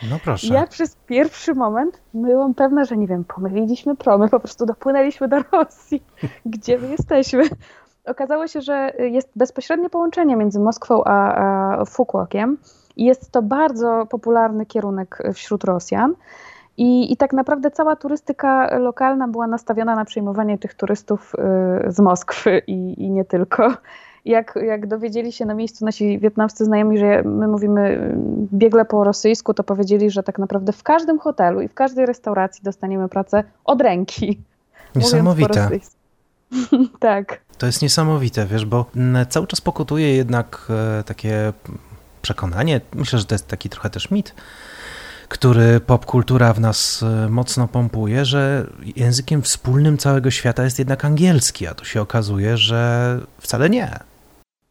No 0.10 0.20
proszę. 0.24 0.54
Ja 0.54 0.68
przez 0.68 0.96
pierwszy 0.96 1.54
moment 1.54 2.02
byłam 2.14 2.54
pewna, 2.54 2.86
że 2.86 2.98
nie 2.98 3.08
wiem, 3.08 3.24
pomyliliśmy 3.24 3.96
promy, 3.96 4.30
po 4.30 4.40
prostu 4.40 4.66
dopłynęliśmy 4.66 5.28
do 5.28 5.38
Rosji. 5.52 6.04
Gdzie 6.46 6.80
my 6.80 6.88
jesteśmy? 6.88 7.44
Okazało 8.06 8.48
się, 8.48 8.62
że 8.62 8.94
jest 9.00 9.30
bezpośrednie 9.36 9.90
połączenie 9.90 10.36
między 10.36 10.60
Moskwą 10.60 11.04
a, 11.04 11.36
a 11.80 11.86
Fukuokiem 11.86 12.58
i 12.98 13.06
jest 13.06 13.32
to 13.32 13.42
bardzo 13.42 14.08
popularny 14.10 14.66
kierunek 14.66 15.24
wśród 15.34 15.64
Rosjan. 15.64 16.14
I, 16.78 17.14
I 17.14 17.18
tak 17.18 17.34
naprawdę 17.34 17.72
cała 17.72 17.96
turystyka 17.96 18.78
lokalna 18.78 19.28
była 19.28 19.48
nastawiona 19.48 19.96
na 19.96 20.06
przyjmowanie 20.06 20.58
tych 20.58 20.74
turystów 20.74 21.36
y, 21.88 21.92
z 21.92 22.00
Moskwy 22.00 22.62
i, 22.68 23.04
i 23.04 23.10
nie 23.10 23.26
tylko. 23.26 23.74
Jak, 24.26 24.60
jak 24.68 24.88
dowiedzieli 24.88 25.32
się 25.32 25.46
na 25.46 25.54
miejscu 25.54 25.86
nasi 25.86 26.20
wietnamscy 26.20 26.66
znajomi, 26.66 26.98
że 26.98 27.24
my 27.24 27.48
mówimy 27.48 27.90
y, 27.90 28.18
biegle 28.54 28.86
po 28.86 29.04
rosyjsku, 29.04 29.54
to 29.54 29.64
powiedzieli, 29.64 30.10
że 30.10 30.24
tak 30.24 30.40
naprawdę 30.40 30.72
w 30.74 30.84
każdym 30.84 31.20
hotelu 31.20 31.62
i 31.62 31.68
w 31.68 31.74
każdej 31.74 32.06
restauracji 32.06 32.64
dostaniemy 32.64 33.10
pracę 33.10 33.44
od 33.66 33.82
ręki. 33.82 34.42
Niesamowite. 34.96 35.70
tak. 37.00 37.42
To 37.58 37.66
jest 37.66 37.82
niesamowite, 37.82 38.46
wiesz, 38.46 38.66
bo 38.66 38.86
cały 39.30 39.48
czas 39.48 39.62
pokutuje 39.62 40.16
jednak 40.16 40.68
e, 41.00 41.04
takie 41.04 41.54
przekonanie, 42.28 42.82
myślę, 42.96 43.20
że 43.20 43.26
to 43.26 43.36
jest 43.36 43.48
taki 43.48 43.70
trochę 43.70 43.90
też 43.90 44.12
mit, 44.12 44.36
który 45.28 45.80
popkultura 45.80 46.54
w 46.54 46.60
nas 46.60 47.04
e, 47.04 47.30
mocno 47.30 47.68
pompuje, 47.68 48.26
że 48.26 48.68
językiem 48.96 49.42
wspólnym 49.42 49.98
całego 49.98 50.32
świata 50.32 50.64
jest 50.64 50.80
jednak 50.80 51.06
angielski, 51.06 51.68
a 51.68 51.74
tu 51.74 51.86
się 51.86 52.02
okazuje, 52.02 52.58
że 52.58 53.20
wcale 53.42 53.70
nie. 53.70 54.00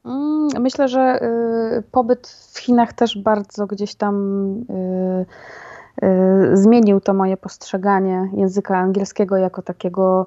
Mm, 0.04 0.48
myślę, 0.62 0.88
że 0.88 1.22
y, 1.78 1.82
pobyt 1.92 2.28
w 2.54 2.58
Chinach 2.58 2.92
też 2.92 3.18
bardzo 3.18 3.66
gdzieś 3.66 3.94
tam 3.94 4.14
y, 4.70 6.06
y, 6.06 6.56
zmienił 6.56 7.00
to 7.00 7.14
moje 7.14 7.36
postrzeganie 7.36 8.30
języka 8.34 8.78
angielskiego 8.78 9.36
jako 9.36 9.62
takiego 9.62 10.26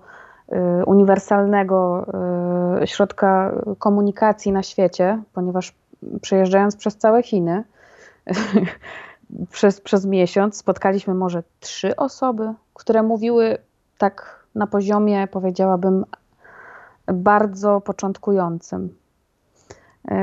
uniwersalnego 0.86 2.06
środka 2.86 3.52
komunikacji 3.80 4.52
na 4.52 4.64
świecie, 4.64 5.22
ponieważ 5.34 5.74
przejeżdżając 6.22 6.76
przez 6.76 6.98
całe 6.98 7.24
Chiny 7.24 7.64
przez, 9.52 9.82
przez 9.82 10.06
miesiąc, 10.06 10.58
spotkaliśmy 10.58 11.14
może 11.14 11.44
trzy 11.60 11.96
osoby, 11.96 12.54
które 12.74 13.04
mówiły 13.04 13.58
tak 13.98 14.46
na 14.56 14.68
poziomie, 14.68 15.28
powiedziałabym, 15.28 16.06
bardzo 17.14 17.82
początkującym. 17.82 18.96
E, 20.12 20.18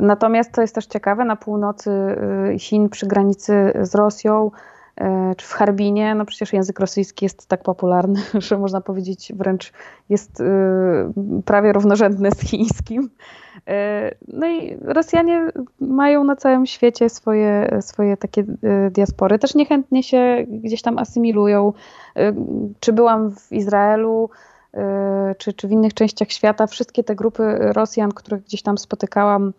natomiast 0.00 0.52
to 0.52 0.60
jest 0.60 0.74
też 0.74 0.86
ciekawe, 0.86 1.24
na 1.24 1.36
północy 1.36 1.90
e, 1.90 2.58
Chin, 2.58 2.88
przy 2.88 3.06
granicy 3.06 3.72
z 3.80 3.94
Rosją, 3.94 4.50
czy 5.36 5.46
w 5.46 5.52
Harbinie, 5.52 6.14
no 6.14 6.24
przecież 6.24 6.52
język 6.52 6.80
rosyjski 6.80 7.24
jest 7.24 7.46
tak 7.46 7.62
popularny, 7.62 8.22
że 8.48 8.58
można 8.58 8.80
powiedzieć 8.80 9.32
wręcz 9.36 9.72
jest 10.08 10.42
prawie 11.44 11.72
równorzędny 11.72 12.30
z 12.30 12.40
chińskim. 12.40 13.10
E, 13.68 14.10
no 14.28 14.46
i 14.46 14.78
Rosjanie 14.80 15.48
mają 15.80 16.24
na 16.24 16.36
całym 16.36 16.66
świecie 16.66 17.08
swoje, 17.08 17.78
swoje 17.80 18.16
takie 18.16 18.44
e, 18.62 18.90
diaspory. 18.90 19.38
Też 19.38 19.54
niechętnie 19.54 20.02
się 20.02 20.44
gdzieś 20.48 20.82
tam 20.82 20.98
asymilują. 20.98 21.72
E, 22.16 22.32
czy 22.80 22.92
byłam 22.92 23.30
w 23.30 23.52
Izraelu, 23.52 24.30
czy, 25.38 25.52
czy 25.52 25.68
w 25.68 25.72
innych 25.72 25.94
częściach 25.94 26.30
świata, 26.30 26.66
wszystkie 26.66 27.04
te 27.04 27.14
grupy 27.14 27.58
Rosjan, 27.58 28.12
których 28.12 28.44
gdzieś 28.44 28.62
tam 28.62 28.78
spotykałam, 28.78 29.52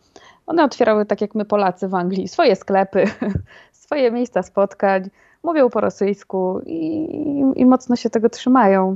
one 0.45 0.63
otwierały 0.63 1.05
tak 1.05 1.21
jak 1.21 1.35
my 1.35 1.45
Polacy 1.45 1.87
w 1.87 1.95
Anglii, 1.95 2.27
swoje 2.27 2.55
sklepy, 2.55 3.03
swoje 3.91 4.11
miejsca 4.11 4.43
spotkań, 4.43 5.09
mówią 5.43 5.69
po 5.69 5.81
rosyjsku 5.81 6.61
i, 6.65 7.07
i, 7.55 7.65
mocno 7.65 7.95
się 7.95 8.09
tego 8.09 8.29
trzymają. 8.29 8.95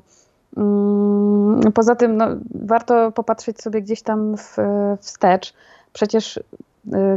Mm, 0.58 1.72
poza 1.74 1.96
tym 1.96 2.18
no, 2.18 2.28
warto 2.56 3.12
popatrzeć 3.12 3.62
sobie 3.62 3.82
gdzieś 3.82 4.02
tam 4.02 4.38
w, 4.38 4.58
wstecz. 5.00 5.54
Przecież 5.94 6.38
y, 6.38 6.42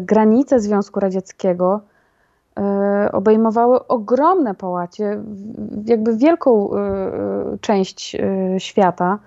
granice 0.01 0.61
Związku 0.61 1.01
Radzieckiego 1.01 1.81
y, 2.59 3.13
obejmowały 3.13 3.87
ogromne 3.87 4.55
połacie, 4.55 5.21
jakby 5.85 6.17
wielką 6.17 6.71
y, 7.55 7.59
część 7.61 8.17
świata. 8.59 9.19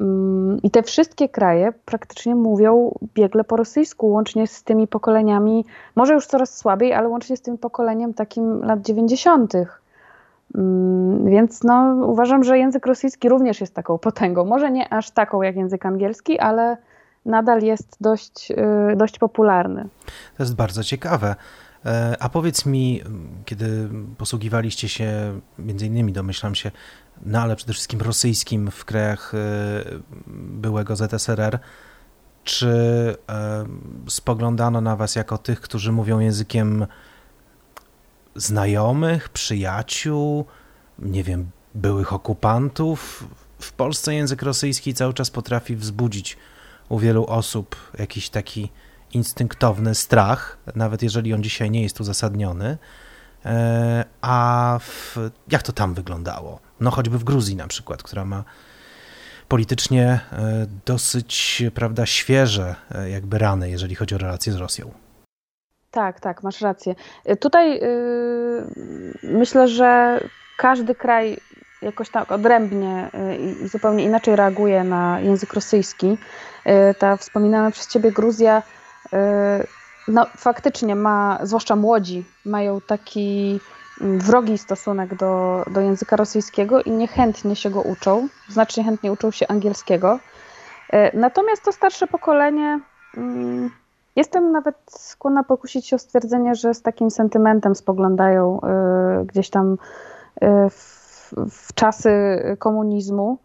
Mm, 0.00 0.62
I 0.62 0.70
te 0.70 0.82
wszystkie 0.82 1.28
kraje 1.28 1.72
praktycznie 1.84 2.34
mówią 2.34 2.98
biegle 3.14 3.44
po 3.44 3.56
rosyjsku, 3.56 4.10
łącznie 4.10 4.46
z 4.46 4.64
tymi 4.64 4.88
pokoleniami, 4.88 5.64
może 5.96 6.14
już 6.14 6.26
coraz 6.26 6.56
słabiej, 6.58 6.92
ale 6.92 7.08
łącznie 7.08 7.36
z 7.36 7.42
tym 7.42 7.58
pokoleniem 7.58 8.14
takim 8.14 8.64
lat 8.64 8.80
90. 8.80 9.54
Mm, 10.54 11.26
więc 11.30 11.64
no, 11.64 11.94
uważam, 12.06 12.44
że 12.44 12.58
język 12.58 12.86
rosyjski 12.86 13.28
również 13.28 13.60
jest 13.60 13.74
taką 13.74 13.98
potęgą. 13.98 14.44
Może 14.44 14.70
nie 14.70 14.92
aż 14.92 15.10
taką 15.10 15.42
jak 15.42 15.56
język 15.56 15.86
angielski, 15.86 16.38
ale 16.38 16.76
nadal 17.26 17.62
jest 17.62 17.96
dość, 18.00 18.50
y, 18.92 18.96
dość 18.96 19.18
popularny. 19.18 19.88
To 20.36 20.42
jest 20.42 20.56
bardzo 20.56 20.84
ciekawe. 20.84 21.34
E, 21.84 22.16
a 22.20 22.28
powiedz 22.28 22.66
mi, 22.66 23.02
kiedy 23.44 23.88
posługiwaliście 24.18 24.88
się, 24.88 25.40
między 25.58 25.86
innymi 25.86 26.12
domyślam 26.12 26.54
się, 26.54 26.70
no 27.22 27.40
ale 27.40 27.56
przede 27.56 27.72
wszystkim 27.72 28.00
rosyjskim 28.00 28.70
w 28.70 28.84
krajach 28.84 29.32
e, 29.34 29.38
byłego 30.36 30.96
ZSRR, 30.96 31.58
czy 32.44 32.68
e, 33.28 33.66
spoglądano 34.08 34.80
na 34.80 34.96
was 34.96 35.16
jako 35.16 35.38
tych, 35.38 35.60
którzy 35.60 35.92
mówią 35.92 36.18
językiem 36.18 36.86
znajomych, 38.34 39.28
przyjaciół, 39.28 40.44
nie 40.98 41.24
wiem, 41.24 41.50
byłych 41.74 42.12
okupantów. 42.12 43.24
W 43.58 43.72
Polsce 43.72 44.14
język 44.14 44.42
rosyjski 44.42 44.94
cały 44.94 45.14
czas 45.14 45.30
potrafi 45.30 45.76
wzbudzić 45.76 46.36
u 46.88 46.98
wielu 46.98 47.26
osób 47.26 47.76
jakiś 47.98 48.30
taki 48.30 48.70
instynktowny 49.12 49.94
strach, 49.94 50.58
nawet 50.74 51.02
jeżeli 51.02 51.34
on 51.34 51.42
dzisiaj 51.42 51.70
nie 51.70 51.82
jest 51.82 52.00
uzasadniony. 52.00 52.78
E, 53.44 54.04
a 54.20 54.78
w, 54.82 55.16
jak 55.48 55.62
to 55.62 55.72
tam 55.72 55.94
wyglądało? 55.94 56.60
No 56.80 56.90
choćby 56.90 57.18
w 57.18 57.24
Gruzji 57.24 57.56
na 57.56 57.66
przykład, 57.66 58.02
która 58.02 58.24
ma 58.24 58.44
politycznie 59.48 60.20
dosyć, 60.86 61.62
prawda, 61.74 62.06
świeże 62.06 62.74
jakby 63.10 63.38
rany, 63.38 63.70
jeżeli 63.70 63.94
chodzi 63.94 64.14
o 64.14 64.18
relacje 64.18 64.52
z 64.52 64.56
Rosją. 64.56 64.90
Tak, 65.90 66.20
tak, 66.20 66.42
masz 66.42 66.60
rację. 66.60 66.94
Tutaj 67.40 67.80
yy, 67.80 68.66
myślę, 69.22 69.68
że 69.68 70.20
każdy 70.58 70.94
kraj 70.94 71.38
jakoś 71.82 72.10
tak 72.10 72.32
odrębnie 72.32 73.10
i 73.40 73.68
zupełnie 73.68 74.04
inaczej 74.04 74.36
reaguje 74.36 74.84
na 74.84 75.20
język 75.20 75.52
rosyjski. 75.52 76.18
Ta 76.98 77.16
wspominana 77.16 77.70
przez 77.70 77.88
ciebie 77.88 78.12
Gruzja, 78.12 78.62
no 80.08 80.26
faktycznie 80.36 80.96
ma, 80.96 81.38
zwłaszcza 81.42 81.76
młodzi, 81.76 82.24
mają 82.44 82.80
taki 82.80 83.60
mm, 84.00 84.18
wrogi 84.18 84.58
stosunek 84.58 85.14
do, 85.14 85.64
do 85.70 85.80
języka 85.80 86.16
rosyjskiego 86.16 86.82
i 86.82 86.90
niechętnie 86.90 87.56
się 87.56 87.70
go 87.70 87.82
uczą, 87.82 88.28
znacznie 88.48 88.84
chętnie 88.84 89.12
uczą 89.12 89.30
się 89.30 89.48
angielskiego. 89.48 90.18
Natomiast 91.14 91.64
to 91.64 91.72
starsze 91.72 92.06
pokolenie, 92.06 92.80
mm, 93.16 93.70
jestem 94.16 94.52
nawet 94.52 94.76
skłonna 94.88 95.44
pokusić 95.44 95.86
się 95.86 95.96
o 95.96 95.98
stwierdzenie, 95.98 96.54
że 96.54 96.74
z 96.74 96.82
takim 96.82 97.10
sentymentem 97.10 97.74
spoglądają 97.74 98.60
gdzieś 99.26 99.50
tam 99.50 99.76
w 100.70 101.00
w 101.50 101.74
czasy 101.74 102.10
komunizmu, 102.58 103.38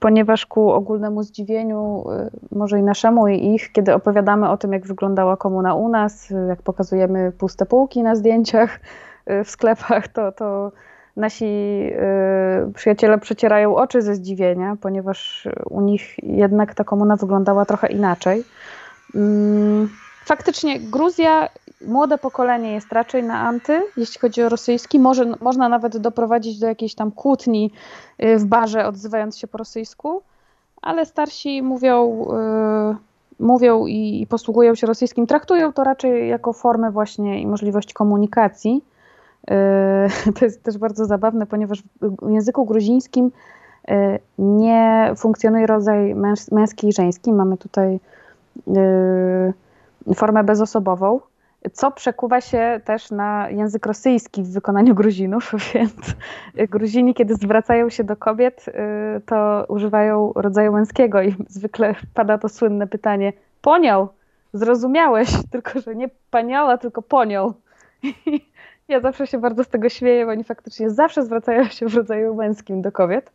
ponieważ 0.00 0.46
ku 0.46 0.70
ogólnemu 0.70 1.22
zdziwieniu, 1.22 2.04
y, 2.10 2.56
może 2.56 2.78
i 2.78 2.82
naszemu, 2.82 3.28
i 3.28 3.54
ich, 3.54 3.72
kiedy 3.72 3.94
opowiadamy 3.94 4.50
o 4.50 4.56
tym, 4.56 4.72
jak 4.72 4.86
wyglądała 4.86 5.36
komuna 5.36 5.74
u 5.74 5.88
nas, 5.88 6.32
jak 6.48 6.62
pokazujemy 6.62 7.32
puste 7.32 7.66
półki 7.66 8.02
na 8.02 8.14
zdjęciach 8.14 8.80
w 9.44 9.50
sklepach, 9.50 10.08
to, 10.08 10.32
to 10.32 10.72
nasi 11.16 11.82
przyjaciele 12.74 13.18
przecierają 13.18 13.76
oczy 13.76 14.02
ze 14.02 14.14
zdziwienia, 14.14 14.76
ponieważ 14.80 15.48
u 15.70 15.80
nich 15.80 16.16
jednak 16.22 16.74
ta 16.74 16.84
komuna 16.84 17.16
wyglądała 17.16 17.64
trochę 17.64 17.86
inaczej. 17.86 18.44
Mm, 19.14 19.88
faktycznie 20.24 20.80
Gruzja 20.80 21.48
młode 21.86 22.18
pokolenie 22.18 22.72
jest 22.72 22.92
raczej 22.92 23.22
na 23.22 23.40
anty, 23.40 23.82
jeśli 23.96 24.20
chodzi 24.20 24.42
o 24.42 24.48
rosyjski. 24.48 24.98
Może, 24.98 25.26
można 25.40 25.68
nawet 25.68 25.98
doprowadzić 25.98 26.58
do 26.58 26.66
jakiejś 26.66 26.94
tam 26.94 27.10
kłótni 27.10 27.70
y, 28.22 28.38
w 28.38 28.44
barze, 28.44 28.86
odzywając 28.86 29.38
się 29.38 29.46
po 29.46 29.58
rosyjsku, 29.58 30.22
ale 30.82 31.06
starsi 31.06 31.62
mówią, 31.62 32.26
yy, 32.88 32.96
mówią 33.46 33.86
i, 33.86 34.22
i, 34.22 34.26
posługują 34.26 34.74
się 34.74 34.86
rosyjskim, 34.86 35.26
traktują 35.26 35.72
to 35.72 35.84
raczej 35.84 36.28
jako 36.28 36.52
formę 36.52 36.90
właśnie 36.90 37.42
i 37.42 37.46
możliwość 37.46 37.92
komunikacji. 37.92 38.84
Yy, 39.50 39.54
to 40.38 40.44
jest 40.44 40.62
też 40.62 40.78
bardzo 40.78 41.04
zabawne, 41.04 41.46
ponieważ 41.46 41.82
w 42.00 42.30
języku 42.30 42.64
gruzińskim 42.64 43.30
yy, 43.88 43.94
nie 44.38 45.12
funkcjonuje 45.16 45.66
rodzaj 45.66 46.14
męski 46.52 46.88
i 46.88 46.92
żeński. 46.92 47.32
Mamy 47.32 47.56
tutaj 47.56 48.00
y, 50.08 50.14
formę 50.14 50.44
bezosobową 50.44 51.20
co 51.72 51.90
przekuwa 51.90 52.40
się 52.40 52.80
też 52.84 53.10
na 53.10 53.50
język 53.50 53.86
rosyjski 53.86 54.42
w 54.42 54.52
wykonaniu 54.52 54.94
Gruzinów, 54.94 55.52
więc 55.74 55.94
Gruzini, 56.54 57.14
kiedy 57.14 57.34
zwracają 57.34 57.88
się 57.90 58.04
do 58.04 58.16
kobiet, 58.16 58.68
y, 58.68 58.72
to 59.20 59.64
używają 59.68 60.32
rodzaju 60.34 60.72
męskiego 60.72 61.22
i 61.22 61.36
zwykle 61.48 61.94
pada 62.14 62.38
to 62.38 62.48
słynne 62.48 62.86
pytanie: 62.86 63.32
Poniał, 63.60 64.08
zrozumiałeś, 64.52 65.30
tylko 65.52 65.80
że 65.80 65.94
nie 65.94 66.08
paniała, 66.30 66.78
tylko 66.78 67.02
poniał. 67.02 67.54
ja 68.88 69.00
zawsze 69.00 69.26
się 69.26 69.38
bardzo 69.38 69.64
z 69.64 69.68
tego 69.68 69.88
śmieję, 69.88 70.26
bo 70.26 70.32
oni 70.32 70.44
faktycznie 70.44 70.90
zawsze 70.90 71.22
zwracają 71.22 71.64
się 71.64 71.86
w 71.86 71.94
rodzaju 71.94 72.34
męskim 72.34 72.82
do 72.82 72.92
kobiet. 72.92 73.32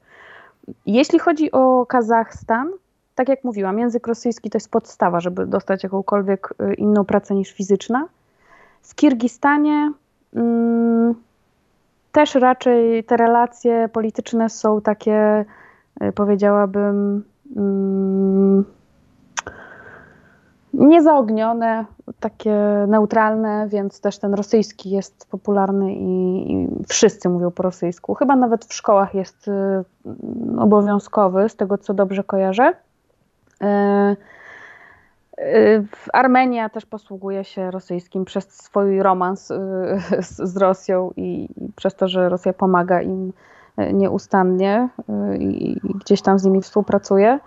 Jeśli 0.86 1.20
chodzi 1.20 1.52
o 1.52 1.86
Kazachstan, 1.86 2.72
tak 3.16 3.30
jak 3.30 3.44
mówiłam, 3.44 3.80
język 3.80 4.08
rosyjski 4.08 4.50
to 4.50 4.56
jest 4.56 4.72
podstawa, 4.72 5.20
żeby 5.20 5.46
dostać 5.46 5.84
jakąkolwiek 5.84 6.54
y, 6.62 6.74
inną 6.74 7.06
pracę 7.06 7.36
niż 7.36 7.52
fizyczna. 7.52 8.08
W 8.88 8.96
Kirgistanie 8.96 9.92
mm, 10.36 11.16
też 12.12 12.36
raczej 12.36 13.04
te 13.04 13.18
relacje 13.18 13.90
polityczne 13.90 14.50
są 14.50 14.82
takie, 14.82 15.46
y, 16.04 16.12
powiedziałabym, 16.12 17.24
mm, 17.56 18.66
niezaognione, 20.74 21.86
takie 22.20 22.86
neutralne, 22.88 23.68
więc 23.70 24.02
też 24.02 24.20
ten 24.20 24.34
rosyjski 24.34 24.90
jest 24.90 25.30
popularny 25.30 25.94
i, 25.94 26.52
i, 26.52 26.68
wszyscy 26.88 27.30
mówią 27.30 27.52
po 27.52 27.64
rosyjsku. 27.64 28.14
Chyba 28.14 28.36
nawet 28.36 28.66
w 28.66 28.74
szkołach 28.74 29.16
jest 29.16 29.48
y, 29.48 29.52
obowiązkowy, 30.60 31.50
z 31.50 31.56
tego 31.56 31.78
co 31.78 31.94
dobrze 31.94 32.24
kojarzę. 32.24 32.74
E, 33.62 34.16
Armenia 36.14 36.70
też 36.70 36.86
posługuje 36.86 37.44
się 37.44 37.72
rosyjskim 37.72 38.26
przez 38.26 38.52
swój 38.52 39.02
romans 39.02 39.52
e, 39.52 39.58
z, 40.22 40.58
Rosją 40.58 41.12
i, 41.16 41.50
przez 41.76 41.96
to, 41.96 42.08
że 42.08 42.30
Rosja 42.30 42.54
pomaga 42.54 43.02
im 43.02 43.34
nieustannie 43.94 44.90
i 45.40 45.76
gdzieś 45.96 46.22
tam 46.22 46.40
z 46.40 46.44
nimi 46.44 46.62
współpracuje. 46.62 47.40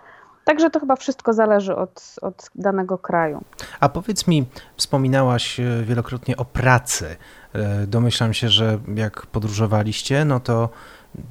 Także 0.45 0.71
to 0.71 0.81
chyba 0.81 0.97
wszystko 0.97 1.33
zależy 1.33 1.77
od, 1.77 2.17
od 2.23 2.51
danego 2.55 2.99
kraju. 2.99 3.41
A 3.81 3.89
powiedz 3.89 4.27
mi, 4.27 4.47
wspominałaś 4.77 5.61
wielokrotnie 5.83 6.37
o 6.37 6.45
pracy. 6.45 7.17
Domyślam 7.87 8.35
się, 8.35 8.49
że 8.49 8.79
jak 8.95 9.27
podróżowaliście, 9.27 10.25
no 10.25 10.41
to 10.41 10.69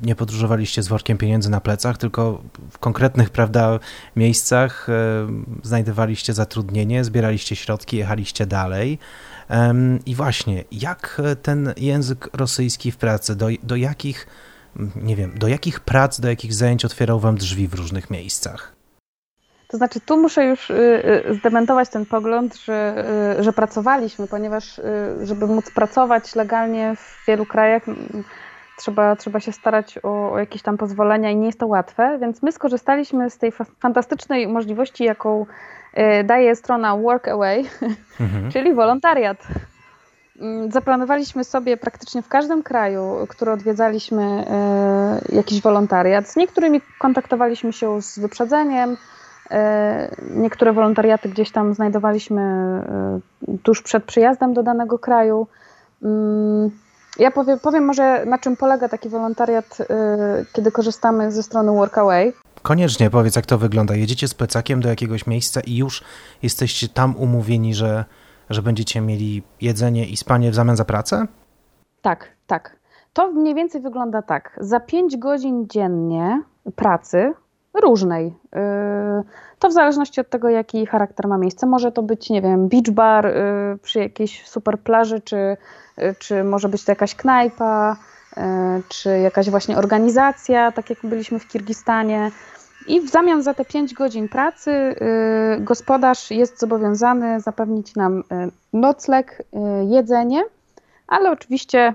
nie 0.03 0.15
podróżowaliście 0.15 0.83
z 0.83 0.87
workiem 0.87 1.17
pieniędzy 1.17 1.49
na 1.49 1.61
plecach, 1.61 1.97
tylko 1.97 2.41
w 2.71 2.77
konkretnych 2.77 3.29
prawda, 3.29 3.79
miejscach 4.15 4.89
e, 4.89 4.93
znajdowaliście 5.63 6.33
zatrudnienie, 6.33 7.03
zbieraliście 7.03 7.55
środki, 7.55 7.97
jechaliście 7.97 8.45
dalej. 8.45 8.99
I 10.05 10.15
właśnie, 10.15 10.63
jak 10.71 11.21
ten 11.41 11.73
język 11.77 12.29
rosyjski 12.33 12.91
w 12.91 12.97
pracy, 12.97 13.35
do, 13.35 13.47
do 13.63 13.75
jakich, 13.75 14.27
nie 14.95 15.15
wiem, 15.15 15.37
do 15.37 15.47
jakich 15.47 15.79
prac, 15.79 16.19
do 16.19 16.29
jakich 16.29 16.53
zajęć 16.53 16.85
otwierał 16.85 17.19
wam 17.19 17.37
drzwi 17.37 17.67
w 17.67 17.73
różnych 17.73 18.09
miejscach? 18.09 18.75
To 19.67 19.77
znaczy, 19.77 19.99
tu 19.99 20.17
muszę 20.17 20.45
już 20.45 20.69
y, 20.69 20.73
y, 21.29 21.33
zdementować 21.33 21.89
ten 21.89 22.05
pogląd, 22.05 22.57
że, 22.57 23.05
y, 23.39 23.43
że 23.43 23.53
pracowaliśmy, 23.53 24.27
ponieważ 24.27 24.81
żeby 25.23 25.47
móc 25.47 25.71
pracować 25.71 26.35
legalnie 26.35 26.95
w 26.95 27.25
wielu 27.27 27.45
krajach, 27.45 27.83
trzeba, 28.79 29.15
trzeba 29.15 29.39
się 29.39 29.51
starać 29.51 29.99
o, 30.03 30.31
o, 30.31 30.39
jakieś 30.39 30.61
tam 30.61 30.77
pozwolenia 30.77 31.31
i 31.31 31.35
nie 31.35 31.45
jest 31.45 31.59
to 31.59 31.67
łatwe, 31.67 32.17
więc 32.21 32.43
my 32.43 32.51
skorzystaliśmy 32.51 33.29
z 33.29 33.37
tej 33.37 33.51
fantastycznej 33.79 34.47
możliwości, 34.47 35.03
jaką 35.03 35.45
e, 35.93 36.23
daje 36.23 36.55
strona 36.55 36.97
Workaway, 36.97 37.65
mhm. 38.19 38.51
czyli 38.51 38.73
wolontariat. 38.73 39.47
Mm, 40.39 40.71
zaplanowaliśmy 40.71 41.43
sobie 41.43 41.77
praktycznie 41.77 42.21
w 42.21 42.27
każdym 42.27 42.63
kraju, 42.63 43.27
który 43.29 43.51
odwiedzaliśmy, 43.51 44.23
e, 44.23 45.35
jakiś 45.35 45.61
wolontariat. 45.61 46.27
Z 46.27 46.35
niektórymi 46.35 46.81
kontaktowaliśmy 46.99 47.73
się 47.73 48.01
z 48.01 48.19
wyprzedzeniem, 48.19 48.97
e, 49.51 50.15
niektóre 50.29 50.73
wolontariaty 50.73 51.29
gdzieś 51.29 51.51
tam 51.51 51.73
znajdowaliśmy 51.73 52.41
tuż 53.63 53.81
przed 53.81 54.03
przyjazdem 54.03 54.53
do 54.53 54.63
danego 54.63 54.99
kraju. 54.99 55.47
Ja 57.19 57.31
powiem, 57.31 57.59
powiem 57.59 57.85
może, 57.85 58.25
na 58.25 58.37
czym 58.37 58.57
polega 58.57 58.89
taki 58.89 59.09
wolontariat, 59.09 59.79
yy, 59.79 59.85
kiedy 60.53 60.71
korzystamy 60.71 61.31
ze 61.31 61.43
strony 61.43 61.71
Workaway. 61.71 62.33
Koniecznie 62.61 63.09
powiedz, 63.09 63.35
jak 63.35 63.45
to 63.45 63.57
wygląda. 63.57 63.95
Jedziecie 63.95 64.27
z 64.27 64.33
plecakiem 64.33 64.81
do 64.81 64.89
jakiegoś 64.89 65.27
miejsca 65.27 65.61
i 65.61 65.77
już 65.77 66.03
jesteście 66.43 66.89
tam 66.89 67.15
umówieni, 67.15 67.73
że, 67.73 68.05
że 68.49 68.61
będziecie 68.61 69.01
mieli 69.01 69.43
jedzenie 69.61 70.05
i 70.05 70.17
spanie 70.17 70.51
w 70.51 70.55
zamian 70.55 70.75
za 70.75 70.85
pracę? 70.85 71.27
Tak, 72.01 72.29
tak. 72.47 72.75
To 73.13 73.31
mniej 73.31 73.55
więcej 73.55 73.81
wygląda 73.81 74.21
tak. 74.21 74.59
Za 74.61 74.79
5 74.79 75.17
godzin 75.17 75.67
dziennie 75.67 76.43
pracy 76.75 77.33
różnej. 77.73 78.27
Y, 78.27 78.29
to 79.59 79.69
w 79.69 79.73
zależności 79.73 80.21
od 80.21 80.29
tego, 80.29 80.49
jaki 80.49 80.85
charakter 80.85 81.27
ma 81.27 81.37
miejsce. 81.37 81.67
Może 81.67 81.91
to 81.91 82.03
być, 82.03 82.29
nie 82.29 82.41
wiem, 82.41 82.67
beach 82.67 82.89
bar 82.91 83.25
y, 83.25 83.31
przy 83.81 83.99
jakiejś 83.99 84.47
super 84.47 84.79
plaży, 84.79 85.21
czy, 85.21 85.57
y, 85.99 86.15
czy 86.19 86.43
może 86.43 86.69
być 86.69 86.83
to 86.83 86.91
jakaś 86.91 87.15
knajpa, 87.15 87.97
czy 88.89 89.19
jakaś 89.19 89.49
właśnie 89.49 89.77
organizacja, 89.77 90.71
tak 90.71 90.89
jak 90.89 90.99
byliśmy 91.03 91.39
w 91.39 91.47
Kirgistanie. 91.47 92.31
I 92.87 93.01
w 93.01 93.09
zamian 93.09 93.43
za 93.43 93.53
te 93.53 93.65
5 93.65 93.93
godzin 93.93 94.29
pracy 94.29 94.95
gospodarz 95.59 96.31
jest 96.31 96.59
zobowiązany 96.59 97.39
zapewnić 97.39 97.95
nam 97.95 98.23
nocleg, 98.73 99.43
jedzenie, 99.87 100.43
ale 101.07 101.31
oczywiście 101.31 101.93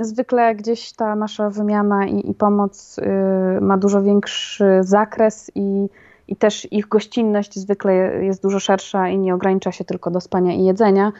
zwykle 0.00 0.54
gdzieś 0.54 0.92
ta 0.92 1.16
nasza 1.16 1.50
wymiana 1.50 2.06
i, 2.06 2.30
i 2.30 2.34
pomoc 2.34 2.98
y, 2.98 3.60
ma 3.60 3.78
dużo 3.78 4.02
większy 4.02 4.64
zakres 4.80 5.50
i, 5.54 5.88
i 6.28 6.36
też 6.36 6.72
ich 6.72 6.88
gościnność 6.88 7.58
zwykle 7.58 7.94
jest 8.24 8.42
dużo 8.42 8.60
szersza 8.60 9.08
i 9.08 9.18
nie 9.18 9.34
ogranicza 9.34 9.72
się 9.72 9.84
tylko 9.84 10.10
do 10.10 10.20
spania 10.20 10.54
i 10.54 10.64
jedzenia. 10.64 11.12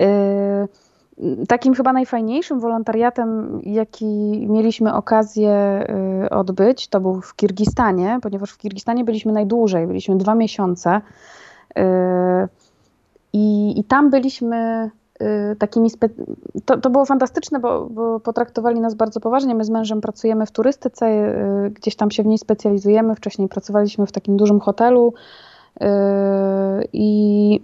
Y, 0.00 0.68
takim 1.48 1.74
chyba 1.74 1.92
najfajniejszym 1.92 2.60
wolontariatem, 2.60 3.60
jaki 3.64 4.46
mieliśmy 4.48 4.94
okazję 4.94 5.84
y, 6.24 6.30
odbyć, 6.30 6.88
to 6.88 7.00
był 7.00 7.20
w 7.20 7.36
Kirgistanie, 7.36 8.18
ponieważ 8.22 8.50
w 8.50 8.58
Kirgistanie 8.58 9.04
byliśmy 9.04 9.32
najdłużej, 9.32 9.86
byliśmy 9.86 10.16
dwa 10.16 10.34
miesiące. 10.34 11.00
Y, 11.78 11.82
I, 13.32 13.80
i 13.80 13.84
tam 13.84 14.10
byliśmy 14.10 14.90
takimi. 15.58 15.90
Spe... 15.90 16.08
To, 16.64 16.76
to 16.76 16.90
było 16.90 17.04
fantastyczne, 17.04 17.60
bo, 17.60 17.86
bo, 17.90 18.20
potraktowali 18.20 18.80
nas 18.80 18.94
bardzo 18.94 19.20
poważnie. 19.20 19.54
My 19.54 19.64
z 19.64 19.70
mężem 19.70 20.00
pracujemy 20.00 20.46
w 20.46 20.50
turystyce, 20.50 21.34
gdzieś 21.70 21.96
tam 21.96 22.10
się 22.10 22.22
w 22.22 22.26
niej 22.26 22.38
specjalizujemy. 22.38 23.14
Wcześniej 23.14 23.48
pracowaliśmy 23.48 24.06
w 24.06 24.12
takim 24.12 24.36
dużym 24.36 24.60
hotelu. 24.60 25.14
I 26.92 27.60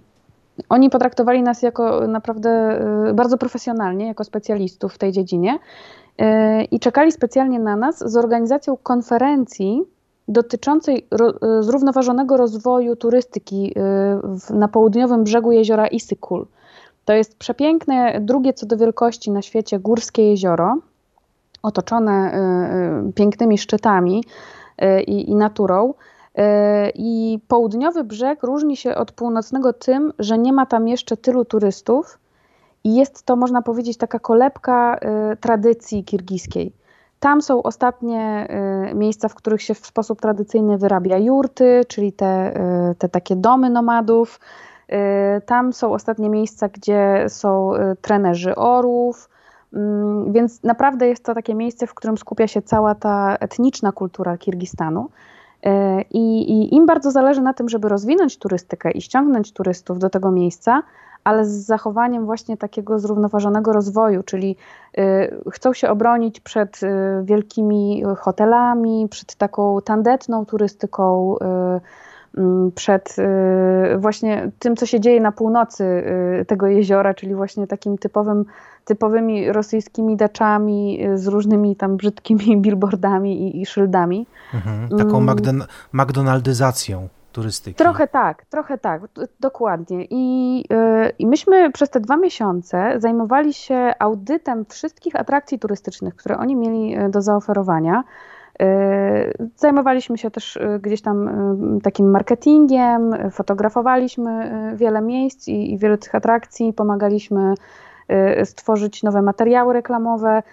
oni 0.69 0.89
potraktowali 0.89 1.43
nas 1.43 1.61
jako 1.61 2.07
naprawdę 2.07 2.81
y, 3.09 3.13
bardzo 3.13 3.37
profesjonalnie, 3.37 4.07
jako 4.07 4.23
specjalistów 4.23 4.93
w 4.93 4.97
tej 4.97 5.11
dziedzinie 5.11 5.59
y, 6.21 6.25
i 6.63 6.79
czekali 6.79 7.11
specjalnie 7.11 7.59
na 7.59 7.75
nas 7.75 8.11
z 8.11 8.17
organizacją 8.17 8.77
konferencji 8.77 9.83
dotyczącej 10.27 11.07
y, 11.59 11.63
zrównoważonego 11.63 12.37
rozwoju 12.37 12.95
turystyki 12.95 13.75
na 14.49 14.67
południowym 14.67 15.23
brzegu 15.23 15.51
jeziora 15.51 15.87
Isykul. 15.87 16.45
To 17.05 17.13
jest 17.13 17.37
przepiękne, 17.37 18.21
drugie 18.21 18.53
co 18.53 18.65
do 18.65 18.77
wielkości 18.77 19.31
na 19.31 19.41
świecie 19.41 19.79
górskie 19.79 20.29
jezioro, 20.29 20.77
otoczone 21.63 22.37
pięknymi 23.15 23.57
szczytami 23.57 24.23
i, 25.07 25.29
i 25.29 25.35
naturą. 25.35 25.93
I 26.95 27.39
południowy 27.47 28.03
brzeg 28.03 28.43
różni 28.43 28.77
się 28.77 28.95
od 28.95 29.11
północnego 29.11 29.73
tym, 29.73 30.13
że 30.19 30.37
nie 30.37 30.53
ma 30.53 30.65
tam 30.65 30.87
jeszcze 30.87 31.17
tylu 31.17 31.45
turystów 31.45 32.19
i 32.83 32.95
jest 32.95 33.23
to, 33.23 33.35
można 33.35 33.61
powiedzieć, 33.61 33.97
taka 33.97 34.19
kolebka 34.19 34.99
tradycji 35.39 36.03
kirgiskiej. 36.03 36.71
Tam 37.19 37.41
są 37.41 37.63
ostatnie 37.63 38.47
miejsca, 38.93 39.27
w 39.27 39.35
których 39.35 39.61
się 39.61 39.73
w 39.73 39.85
sposób 39.85 40.21
tradycyjny 40.21 40.77
wyrabia 40.77 41.17
jurty, 41.17 41.81
czyli 41.87 42.13
te, 42.13 42.53
te 42.97 43.09
takie 43.09 43.35
domy 43.35 43.69
nomadów. 43.69 44.39
Tam 45.45 45.73
są 45.73 45.93
ostatnie 45.93 46.29
miejsca, 46.29 46.69
gdzie 46.69 47.25
są 47.27 47.71
trenerzy 48.01 48.55
orów, 48.55 49.29
mm, 49.73 50.33
więc 50.33 50.63
naprawdę 50.63 51.07
jest 51.07 51.25
to 51.25 51.33
takie 51.33 51.55
miejsce, 51.55 51.87
w 51.87 51.93
którym 51.93 52.17
skupia 52.17 52.47
się 52.47 52.61
cała 52.61 52.95
ta 52.95 53.35
etniczna 53.39 53.91
kultura 53.91 54.37
Kirgistanu. 54.37 55.09
E, 55.65 56.01
I, 56.01 56.51
I, 56.51 56.75
im 56.75 56.85
bardzo 56.85 57.11
zależy 57.11 57.41
na 57.41 57.53
tym, 57.53 57.69
żeby 57.69 57.89
rozwinąć 57.89 58.37
turystykę 58.37 58.91
i 58.91 59.01
ściągnąć 59.01 59.53
turystów 59.53 59.99
do 59.99 60.09
tego 60.09 60.31
miejsca, 60.31 60.83
ale 61.23 61.45
z 61.45 61.65
zachowaniem 61.65 62.25
właśnie 62.25 62.57
takiego 62.57 62.99
zrównoważonego 62.99 63.73
rozwoju, 63.73 64.23
czyli 64.23 64.55
y, 64.97 65.41
chcą 65.51 65.73
się 65.73 65.89
obronić 65.89 66.39
przed 66.39 66.83
y, 66.83 66.89
wielkimi 67.23 68.03
hotelami, 68.17 69.07
przed 69.09 69.35
taką 69.35 69.81
tandetną 69.81 70.45
turystyką, 70.45 71.35
y, 71.35 71.81
przed 72.75 73.15
właśnie 73.97 74.51
tym, 74.59 74.75
co 74.75 74.85
się 74.85 74.99
dzieje 74.99 75.21
na 75.21 75.31
północy 75.31 76.03
tego 76.47 76.67
jeziora, 76.67 77.13
czyli 77.13 77.35
właśnie 77.35 77.67
takim 77.67 77.97
typowym 77.97 78.45
typowymi 78.85 79.51
rosyjskimi 79.51 80.17
daczami 80.17 81.05
y, 81.05 81.17
z 81.17 81.27
różnymi 81.27 81.75
tam 81.75 81.97
brzydkimi 81.97 82.57
billboardami 82.61 83.41
i, 83.41 83.61
i 83.61 83.65
szyldami. 83.65 84.27
Mhm, 84.53 84.89
taką 84.89 85.17
mm. 85.17 85.63
McDonaldyzacją 85.93 87.09
turystyki. 87.31 87.77
Trochę 87.77 88.07
tak, 88.07 88.45
trochę 88.45 88.77
tak, 88.77 89.01
dokładnie. 89.39 90.05
I, 90.09 90.57
yy, 90.69 91.09
I 91.19 91.27
myśmy 91.27 91.71
przez 91.71 91.89
te 91.89 91.99
dwa 91.99 92.17
miesiące 92.17 92.95
zajmowali 92.97 93.53
się 93.53 93.93
audytem 93.99 94.65
wszystkich 94.69 95.15
atrakcji 95.15 95.59
turystycznych, 95.59 96.15
które 96.15 96.37
oni 96.37 96.55
mieli 96.55 96.99
y, 96.99 97.09
do 97.09 97.21
zaoferowania. 97.21 98.03
Y, 98.61 99.49
zajmowaliśmy 99.55 100.17
się 100.17 100.31
też 100.31 100.59
gdzieś 100.81 101.01
tam 101.01 101.29
takim 101.83 102.11
marketingiem, 102.11 103.31
fotografowaliśmy 103.31 104.51
wiele 104.75 105.01
miejsc 105.01 105.47
i, 105.47 105.73
i 105.73 105.77
wiele 105.77 105.97
tych 105.97 106.15
atrakcji, 106.15 106.73
pomagaliśmy 106.73 107.55
Y, 108.11 108.45
stworzyć 108.45 109.03
nowe 109.03 109.21
materiały 109.21 109.73
reklamowe. 109.73 110.43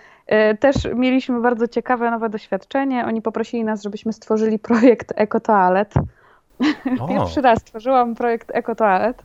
Y, 0.52 0.56
też 0.56 0.74
mieliśmy 0.94 1.40
bardzo 1.40 1.68
ciekawe 1.68 2.10
nowe 2.10 2.28
doświadczenie. 2.28 3.06
Oni 3.06 3.22
poprosili 3.22 3.64
nas, 3.64 3.82
żebyśmy 3.82 4.12
stworzyli 4.12 4.58
projekt 4.58 5.12
EcoToalet. 5.16 5.94
Pierwszy 7.08 7.40
raz 7.40 7.60
stworzyłam 7.60 8.14
projekt 8.14 8.50
EcoToalet, 8.54 9.22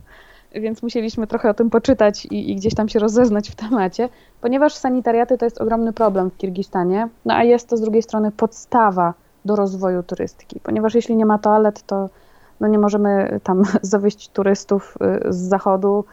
więc 0.52 0.82
musieliśmy 0.82 1.26
trochę 1.26 1.50
o 1.50 1.54
tym 1.54 1.70
poczytać 1.70 2.26
i, 2.26 2.50
i, 2.50 2.56
gdzieś 2.56 2.74
tam 2.74 2.88
się 2.88 2.98
rozeznać 2.98 3.50
w 3.50 3.54
temacie, 3.54 4.08
ponieważ 4.40 4.74
sanitariaty 4.74 5.38
to 5.38 5.44
jest 5.44 5.60
ogromny 5.60 5.92
problem 5.92 6.30
w 6.30 6.36
Kirgistanie, 6.36 7.08
no 7.24 7.34
a 7.34 7.44
jest 7.44 7.68
to 7.68 7.76
z 7.76 7.80
drugiej 7.80 8.02
strony 8.02 8.32
podstawa 8.32 9.14
do 9.44 9.56
rozwoju 9.56 10.02
turystyki, 10.02 10.60
ponieważ 10.60 10.94
jeśli 10.94 11.16
nie 11.16 11.26
ma 11.26 11.38
toalet, 11.38 11.82
to 11.82 12.08
no 12.60 12.68
nie 12.68 12.78
możemy 12.78 13.40
tam 13.42 13.62
zawieźć 13.82 14.28
turystów 14.28 14.98
y, 15.26 15.32
z 15.32 15.36
zachodu, 15.36 16.04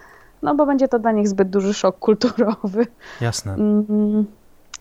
no 0.41 0.55
bo 0.55 0.65
będzie 0.65 0.87
to 0.87 0.99
dla 0.99 1.11
nich 1.11 1.27
zbyt 1.27 1.49
duży 1.49 1.73
szok 1.73 1.99
kulturowy. 1.99 2.87
Jasne. 3.21 3.53
Mm, 3.53 4.25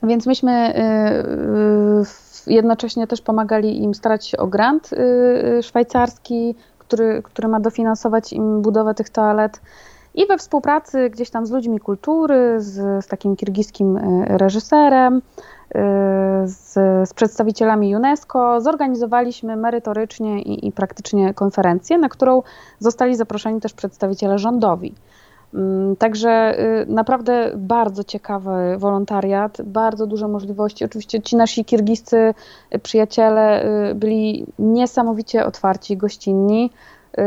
więc 0.02 0.26
myśmy 0.26 0.74
y, 0.76 2.50
y, 2.50 2.52
jednocześnie 2.52 3.06
też 3.06 3.20
pomagali 3.20 3.82
im 3.82 3.94
starać 3.94 4.26
się 4.26 4.36
o 4.36 4.46
grant 4.46 4.90
szwajcarski, 5.62 6.54
który, 6.88 7.22
który 7.22 7.48
ma 7.48 7.60
dofinansować 7.60 8.32
im 8.32 8.62
budowę 8.62 8.94
tych 8.94 9.10
toalet. 9.10 9.60
I 10.14 10.26
we 10.26 10.38
współpracy 10.38 11.10
gdzieś 11.10 11.30
tam 11.30 11.46
z 11.46 11.50
ludźmi 11.50 11.80
kultury, 11.80 12.60
z, 12.60 13.04
z 13.04 13.08
takim 13.08 13.36
kirgiskim 13.36 13.98
reżyserem, 14.26 15.22
z, 16.44 16.74
z, 17.08 17.14
przedstawicielami 17.14 17.96
UNESCO 17.96 18.60
zorganizowaliśmy 18.60 19.56
merytorycznie 19.56 20.42
i, 20.42 20.66
i 20.66 20.72
praktycznie 20.72 21.34
konferencję, 21.34 21.98
na 21.98 22.08
którą 22.08 22.42
zostali 22.78 23.16
zaproszeni 23.16 23.60
też 23.60 23.72
przedstawiciele 23.72 24.38
rządowi. 24.38 24.94
Mm, 25.54 25.96
także 25.96 26.58
y, 26.82 26.86
naprawdę 26.86 27.52
bardzo 27.56 28.04
ciekawy 28.04 28.50
wolontariat, 28.78 29.62
bardzo 29.62 30.06
duże 30.06 30.28
możliwości. 30.28 30.84
Oczywiście 30.84 31.22
ci 31.22 31.36
nasi 31.36 31.64
kirgiscy 31.64 32.34
przyjaciele 32.82 33.64
y, 33.90 33.94
byli 33.94 34.46
niesamowicie 34.58 35.46
otwarci, 35.46 35.96
gościnni. 35.96 36.70
Y, 37.18 37.22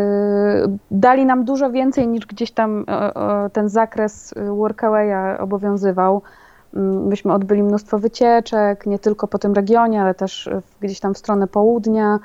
dali 0.91 1.25
nam 1.25 1.45
dużo 1.45 1.71
więcej 1.71 2.07
niż 2.07 2.25
gdzieś 2.25 2.51
tam 2.51 2.85
ten 3.53 3.69
zakres 3.69 4.33
workawaya 4.49 5.37
obowiązywał. 5.39 6.21
Mm, 6.73 7.07
myśmy 7.07 7.33
odbyli 7.33 7.63
mnóstwo 7.63 7.99
wycieczek, 7.99 8.85
nie 8.85 8.99
tylko 8.99 9.27
po 9.27 9.37
tym 9.37 9.53
regionie, 9.53 10.01
ale 10.01 10.13
też 10.13 10.49
gdzieś 10.79 10.99
tam 10.99 11.13
w 11.13 11.17
stronę 11.17 11.47
południa. 11.47 12.19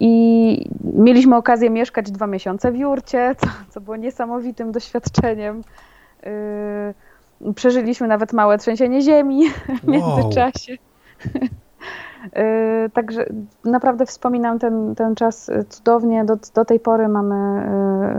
I 0.00 0.70
mieliśmy 0.94 1.36
okazję 1.36 1.70
mieszkać 1.70 2.10
dwa 2.10 2.26
miesiące 2.26 2.72
w 2.72 2.76
Jurcie, 2.76 3.34
co, 3.40 3.46
co 3.68 3.80
było 3.80 3.96
niesamowitym 3.96 4.72
doświadczeniem. 4.72 5.62
Yy, 7.42 7.54
przeżyliśmy 7.54 8.08
nawet 8.08 8.32
małe 8.32 8.58
trzęsienie 8.58 9.02
ziemi 9.02 9.48
w 9.82 9.88
międzyczasie. 9.88 10.76
Yy, 12.24 12.90
także 12.90 13.26
naprawdę 13.64 14.06
wspominam 14.06 14.58
ten, 14.58 14.94
ten 14.94 15.14
czas 15.14 15.50
cudownie. 15.68 16.24
Do, 16.24 16.36
do 16.54 16.64
tej 16.64 16.80
pory 16.80 17.08
mamy 17.08 17.66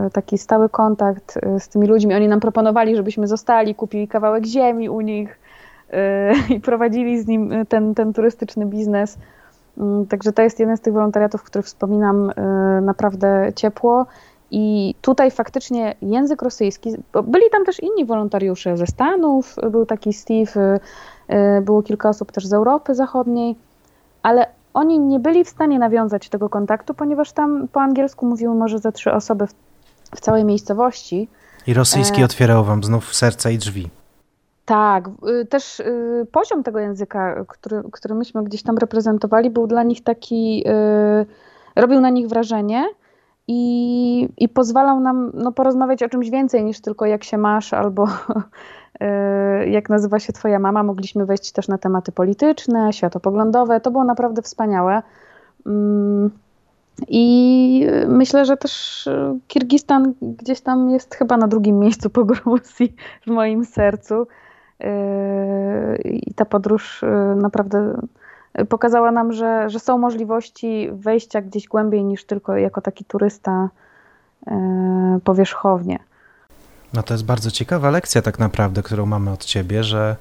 yy, 0.04 0.10
taki 0.10 0.38
stały 0.38 0.70
kontakt 0.70 1.40
yy, 1.46 1.60
z 1.60 1.70
tymi 1.70 1.88
ludźmi. 1.88 2.16
Oni 2.16 2.28
nam 2.28 2.40
proponowali, 2.40 2.96
żebyśmy 2.96 3.28
zostali, 3.28 3.76
kupili 3.76 4.08
kawałek 4.08 4.46
ziemi 4.46 4.90
u 4.90 5.02
nich 5.02 5.40
yy, 5.90 5.98
i 6.56 6.60
prowadzili 6.60 7.22
z 7.22 7.28
nim 7.28 7.66
ten, 7.70 7.96
ten 7.96 8.14
turystyczny 8.14 8.66
biznes. 8.66 9.18
Mm, 9.80 10.08
także 10.08 10.34
to 10.34 10.42
jest 10.42 10.60
jeden 10.60 10.78
z 10.78 10.82
tych 10.82 10.94
wolontariatów, 10.94 11.44
który 11.44 11.64
wspominam 11.64 12.30
y, 12.30 12.34
naprawdę 12.82 13.52
ciepło. 13.56 14.06
I 14.52 14.96
tutaj 15.02 15.32
faktycznie 15.32 15.96
język 16.02 16.42
rosyjski, 16.42 16.96
byli 17.24 17.44
tam 17.52 17.66
też 17.66 17.80
inni 17.80 18.06
wolontariusze 18.06 18.78
ze 18.78 18.88
Stanów, 18.88 19.56
był 19.72 19.86
taki 19.86 20.14
Steve, 20.14 20.80
y, 21.30 21.36
y, 21.58 21.62
było 21.62 21.84
kilka 21.84 22.10
osób 22.10 22.32
też 22.32 22.48
z 22.48 22.54
Europy 22.54 22.96
Zachodniej, 22.96 23.56
ale 24.24 24.46
oni 24.74 25.00
nie 25.00 25.20
byli 25.20 25.44
w 25.44 25.50
stanie 25.50 25.80
nawiązać 25.80 26.30
tego 26.30 26.50
kontaktu, 26.50 26.94
ponieważ 26.94 27.32
tam 27.32 27.68
po 27.68 27.82
angielsku 27.82 28.26
mówiły 28.26 28.56
może 28.56 28.80
ze 28.80 28.92
trzy 28.92 29.14
osoby 29.14 29.48
w, 29.48 29.54
w 30.16 30.20
całej 30.20 30.46
miejscowości. 30.46 31.28
I 31.68 31.74
rosyjski 31.74 32.22
e... 32.22 32.26
otwierał 32.26 32.64
wam 32.64 32.84
znów 32.84 33.16
serca 33.16 33.50
i 33.50 33.58
drzwi. 33.58 33.90
Tak, 34.70 35.10
y, 35.42 35.46
też 35.46 35.80
y, 35.80 36.28
poziom 36.32 36.64
tego 36.64 36.80
języka, 36.80 37.46
który, 37.48 37.84
który 37.92 38.16
myśmy 38.16 38.44
gdzieś 38.44 38.64
tam 38.64 38.78
reprezentowali, 38.78 39.50
był 39.50 39.68
dla 39.68 39.84
nich 39.84 40.04
taki, 40.04 40.64
y, 40.68 41.82
robił 41.82 42.00
na 42.02 42.10
nich 42.10 42.28
wrażenie 42.28 42.86
i, 43.48 44.30
i 44.38 44.50
pozwalał 44.50 45.00
nam 45.00 45.32
no, 45.34 45.52
porozmawiać 45.52 46.04
o 46.04 46.10
czymś 46.10 46.30
więcej 46.30 46.64
niż 46.64 46.82
tylko 46.82 47.06
jak 47.06 47.24
się 47.24 47.38
masz 47.38 47.74
albo 47.74 48.08
jak 49.78 49.90
nazywa 49.90 50.20
się 50.20 50.34
twoja 50.34 50.60
mama. 50.60 50.84
Mogliśmy 50.84 51.26
wejść 51.26 51.52
też 51.52 51.68
na 51.68 51.78
tematy 51.78 52.12
polityczne, 52.12 52.94
światopoglądowe. 52.94 53.82
To 53.82 53.92
było 53.92 54.04
naprawdę 54.04 54.42
wspaniałe. 54.42 55.02
Mm, 55.66 56.30
I 57.08 57.88
myślę, 58.08 58.46
że 58.46 58.58
też 58.58 59.10
Kirgistan 59.48 60.14
gdzieś 60.22 60.62
tam 60.62 60.90
jest 60.90 61.16
chyba 61.16 61.38
na 61.38 61.48
drugim 61.48 61.80
miejscu 61.80 62.10
po 62.10 62.26
Gruzji 62.26 62.96
w 63.22 63.28
moim 63.28 63.66
sercu. 63.66 64.28
I 66.04 66.34
ta 66.34 66.46
podróż 66.46 67.02
naprawdę 67.36 68.02
pokazała 68.70 69.12
nam, 69.12 69.34
że, 69.34 69.70
że 69.70 69.80
są 69.80 69.98
możliwości 69.98 70.90
wejścia 70.92 71.42
gdzieś 71.42 71.68
głębiej 71.68 72.04
niż 72.04 72.26
tylko 72.26 72.58
jako 72.58 72.82
taki 72.82 73.06
turysta 73.06 73.70
powierzchownie. 75.24 76.00
No 76.94 77.04
to 77.04 77.14
jest 77.14 77.26
bardzo 77.26 77.52
ciekawa 77.52 77.90
lekcja 77.90 78.22
tak 78.22 78.40
naprawdę, 78.40 78.84
którą 78.84 79.06
mamy 79.06 79.32
od 79.32 79.46
ciebie, 79.46 79.84
że 79.84 80.16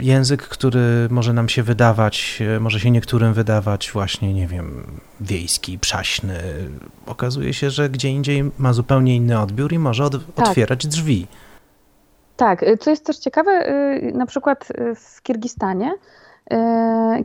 język, 0.00 0.42
który 0.42 1.08
może 1.10 1.32
nam 1.32 1.48
się 1.48 1.62
wydawać, 1.62 2.42
może 2.60 2.80
się 2.80 2.90
niektórym 2.90 3.32
wydawać 3.32 3.90
właśnie, 3.92 4.34
nie 4.34 4.46
wiem, 4.46 4.86
wiejski, 5.20 5.78
przaśny, 5.78 6.38
okazuje 7.06 7.54
się, 7.54 7.70
że 7.70 7.90
gdzie 7.90 8.08
indziej 8.08 8.50
ma 8.58 8.72
zupełnie 8.72 9.16
inny 9.16 9.40
odbiór 9.40 9.72
i 9.72 9.78
może 9.78 10.04
od, 10.04 10.34
tak. 10.34 10.48
otwierać 10.48 10.86
drzwi. 10.86 11.26
Tak, 12.40 12.64
co 12.80 12.90
jest 12.90 13.06
też 13.06 13.18
ciekawe, 13.18 13.68
y, 13.68 14.12
na 14.14 14.26
przykład 14.26 14.68
w 14.94 15.22
Kirgistanie 15.22 15.92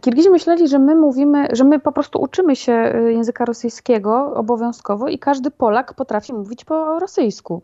Kirgizi 0.01 0.29
myśleli, 0.29 0.67
że 0.67 0.79
my 0.79 0.95
mówimy, 0.95 1.47
że 1.51 1.63
my 1.63 1.79
po 1.79 1.91
prostu 1.91 2.21
uczymy 2.21 2.55
się 2.55 2.71
języka 3.07 3.45
rosyjskiego 3.45 4.33
obowiązkowo 4.35 5.07
i 5.07 5.19
każdy 5.19 5.51
Polak 5.51 5.93
potrafi 5.93 6.33
mówić 6.33 6.65
po 6.65 6.99
rosyjsku. 6.99 7.61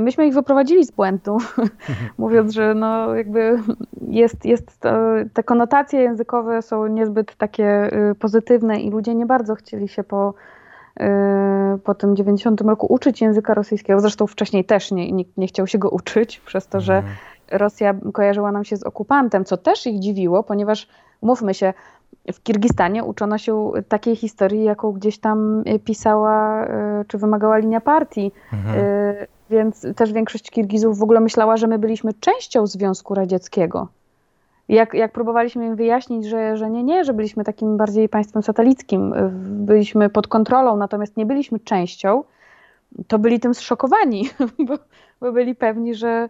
Myśmy 0.00 0.26
ich 0.26 0.34
wyprowadzili 0.34 0.84
z 0.84 0.90
błędu, 0.90 1.38
mówiąc, 2.18 2.52
że 2.52 2.74
no 2.74 3.14
jakby 3.14 3.58
jest, 4.08 4.44
jest 4.44 4.80
to, 4.80 4.90
te 5.34 5.42
konotacje 5.42 6.00
językowe 6.00 6.62
są 6.62 6.86
niezbyt 6.86 7.36
takie 7.36 7.90
pozytywne 8.18 8.80
i 8.80 8.90
ludzie 8.90 9.14
nie 9.14 9.26
bardzo 9.26 9.54
chcieli 9.54 9.88
się 9.88 10.04
po, 10.04 10.34
po 11.84 11.94
tym 11.94 12.16
90 12.16 12.60
roku 12.60 12.86
uczyć 12.92 13.20
języka 13.20 13.54
rosyjskiego. 13.54 14.00
Zresztą 14.00 14.26
wcześniej 14.26 14.64
też 14.64 14.92
nie, 14.92 15.12
nikt 15.12 15.36
nie 15.36 15.46
chciał 15.46 15.66
się 15.66 15.78
go 15.78 15.90
uczyć, 15.90 16.40
przez 16.40 16.66
to, 16.66 16.80
że 16.80 16.96
mhm. 16.96 17.14
Rosja 17.50 17.94
kojarzyła 18.12 18.52
nam 18.52 18.64
się 18.64 18.76
z 18.76 18.82
okupantem, 18.82 19.44
co 19.44 19.56
też 19.56 19.86
ich 19.86 20.00
dziwiło, 20.00 20.42
ponieważ 20.42 20.88
umówmy 21.20 21.54
się, 21.54 21.74
w 22.32 22.42
Kirgistanie 22.42 23.04
uczono 23.04 23.38
się 23.38 23.70
takiej 23.88 24.16
historii, 24.16 24.64
jaką 24.64 24.92
gdzieś 24.92 25.18
tam 25.18 25.64
pisała 25.84 26.64
e, 26.64 27.04
czy 27.08 27.18
wymagała 27.18 27.56
linia 27.58 27.80
partii. 27.80 28.32
Mhm. 28.52 28.76
E, 28.78 29.26
więc 29.50 29.86
też 29.96 30.12
większość 30.12 30.50
Kirgizów 30.50 30.98
w 30.98 31.02
ogóle 31.02 31.20
myślała, 31.20 31.56
że 31.56 31.66
my 31.66 31.78
byliśmy 31.78 32.14
częścią 32.14 32.66
Związku 32.66 33.14
Radzieckiego. 33.14 33.88
Jak, 34.68 34.94
jak 34.94 35.12
próbowaliśmy 35.12 35.66
im 35.66 35.76
wyjaśnić, 35.76 36.26
że, 36.26 36.56
że 36.56 36.70
nie, 36.70 36.82
nie, 36.82 37.04
że 37.04 37.14
byliśmy 37.14 37.44
takim 37.44 37.76
bardziej 37.76 38.08
państwem 38.08 38.42
satelickim, 38.42 39.12
e, 39.12 39.28
byliśmy 39.42 40.10
pod 40.10 40.28
kontrolą, 40.28 40.76
natomiast 40.76 41.16
nie 41.16 41.26
byliśmy 41.26 41.60
częścią, 41.60 42.24
to 43.06 43.18
byli 43.18 43.40
tym 43.40 43.54
zszokowani, 43.54 44.30
bo, 44.66 44.74
bo 45.20 45.32
byli 45.32 45.54
pewni, 45.54 45.94
że, 45.94 46.28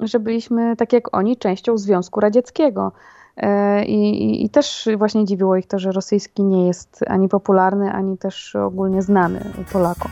że 0.00 0.20
byliśmy, 0.20 0.76
tak 0.76 0.92
jak 0.92 1.16
oni, 1.16 1.36
częścią 1.36 1.78
Związku 1.78 2.20
Radzieckiego. 2.20 2.92
E, 3.36 3.84
I, 3.84 4.24
i, 4.24 4.44
I, 4.44 4.50
też 4.50 4.88
właśnie 4.96 5.24
dziwiło 5.24 5.56
ich 5.56 5.66
to, 5.66 5.78
że 5.78 5.92
rosyjski 5.92 6.42
nie 6.42 6.66
jest 6.66 7.00
ani 7.06 7.28
popularny, 7.28 7.92
ani 7.92 8.18
też 8.18 8.56
ogólnie 8.56 9.02
znany 9.02 9.40
Polakom. 9.72 10.10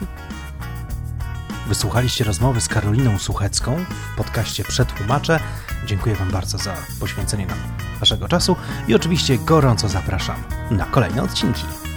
Wysłuchaliście 1.70 2.24
rozmowy 2.24 2.60
z 2.60 2.68
Karoliną 2.68 3.18
Suchecką 3.18 3.84
w 4.12 4.16
podcaście 4.16 4.64
Przetłumaczę. 4.64 5.40
Dziękuję 5.86 6.14
Wam 6.14 6.30
bardzo 6.30 6.58
za 6.58 6.76
poświęcenie 7.00 7.46
nam 7.46 7.58
Waszego 8.00 8.28
czasu 8.28 8.56
i 8.88 8.94
oczywiście 8.94 9.38
gorąco 9.38 9.88
zapraszam 9.88 10.36
na 10.70 10.84
kolejne 10.84 11.22
odcinki. 11.22 11.89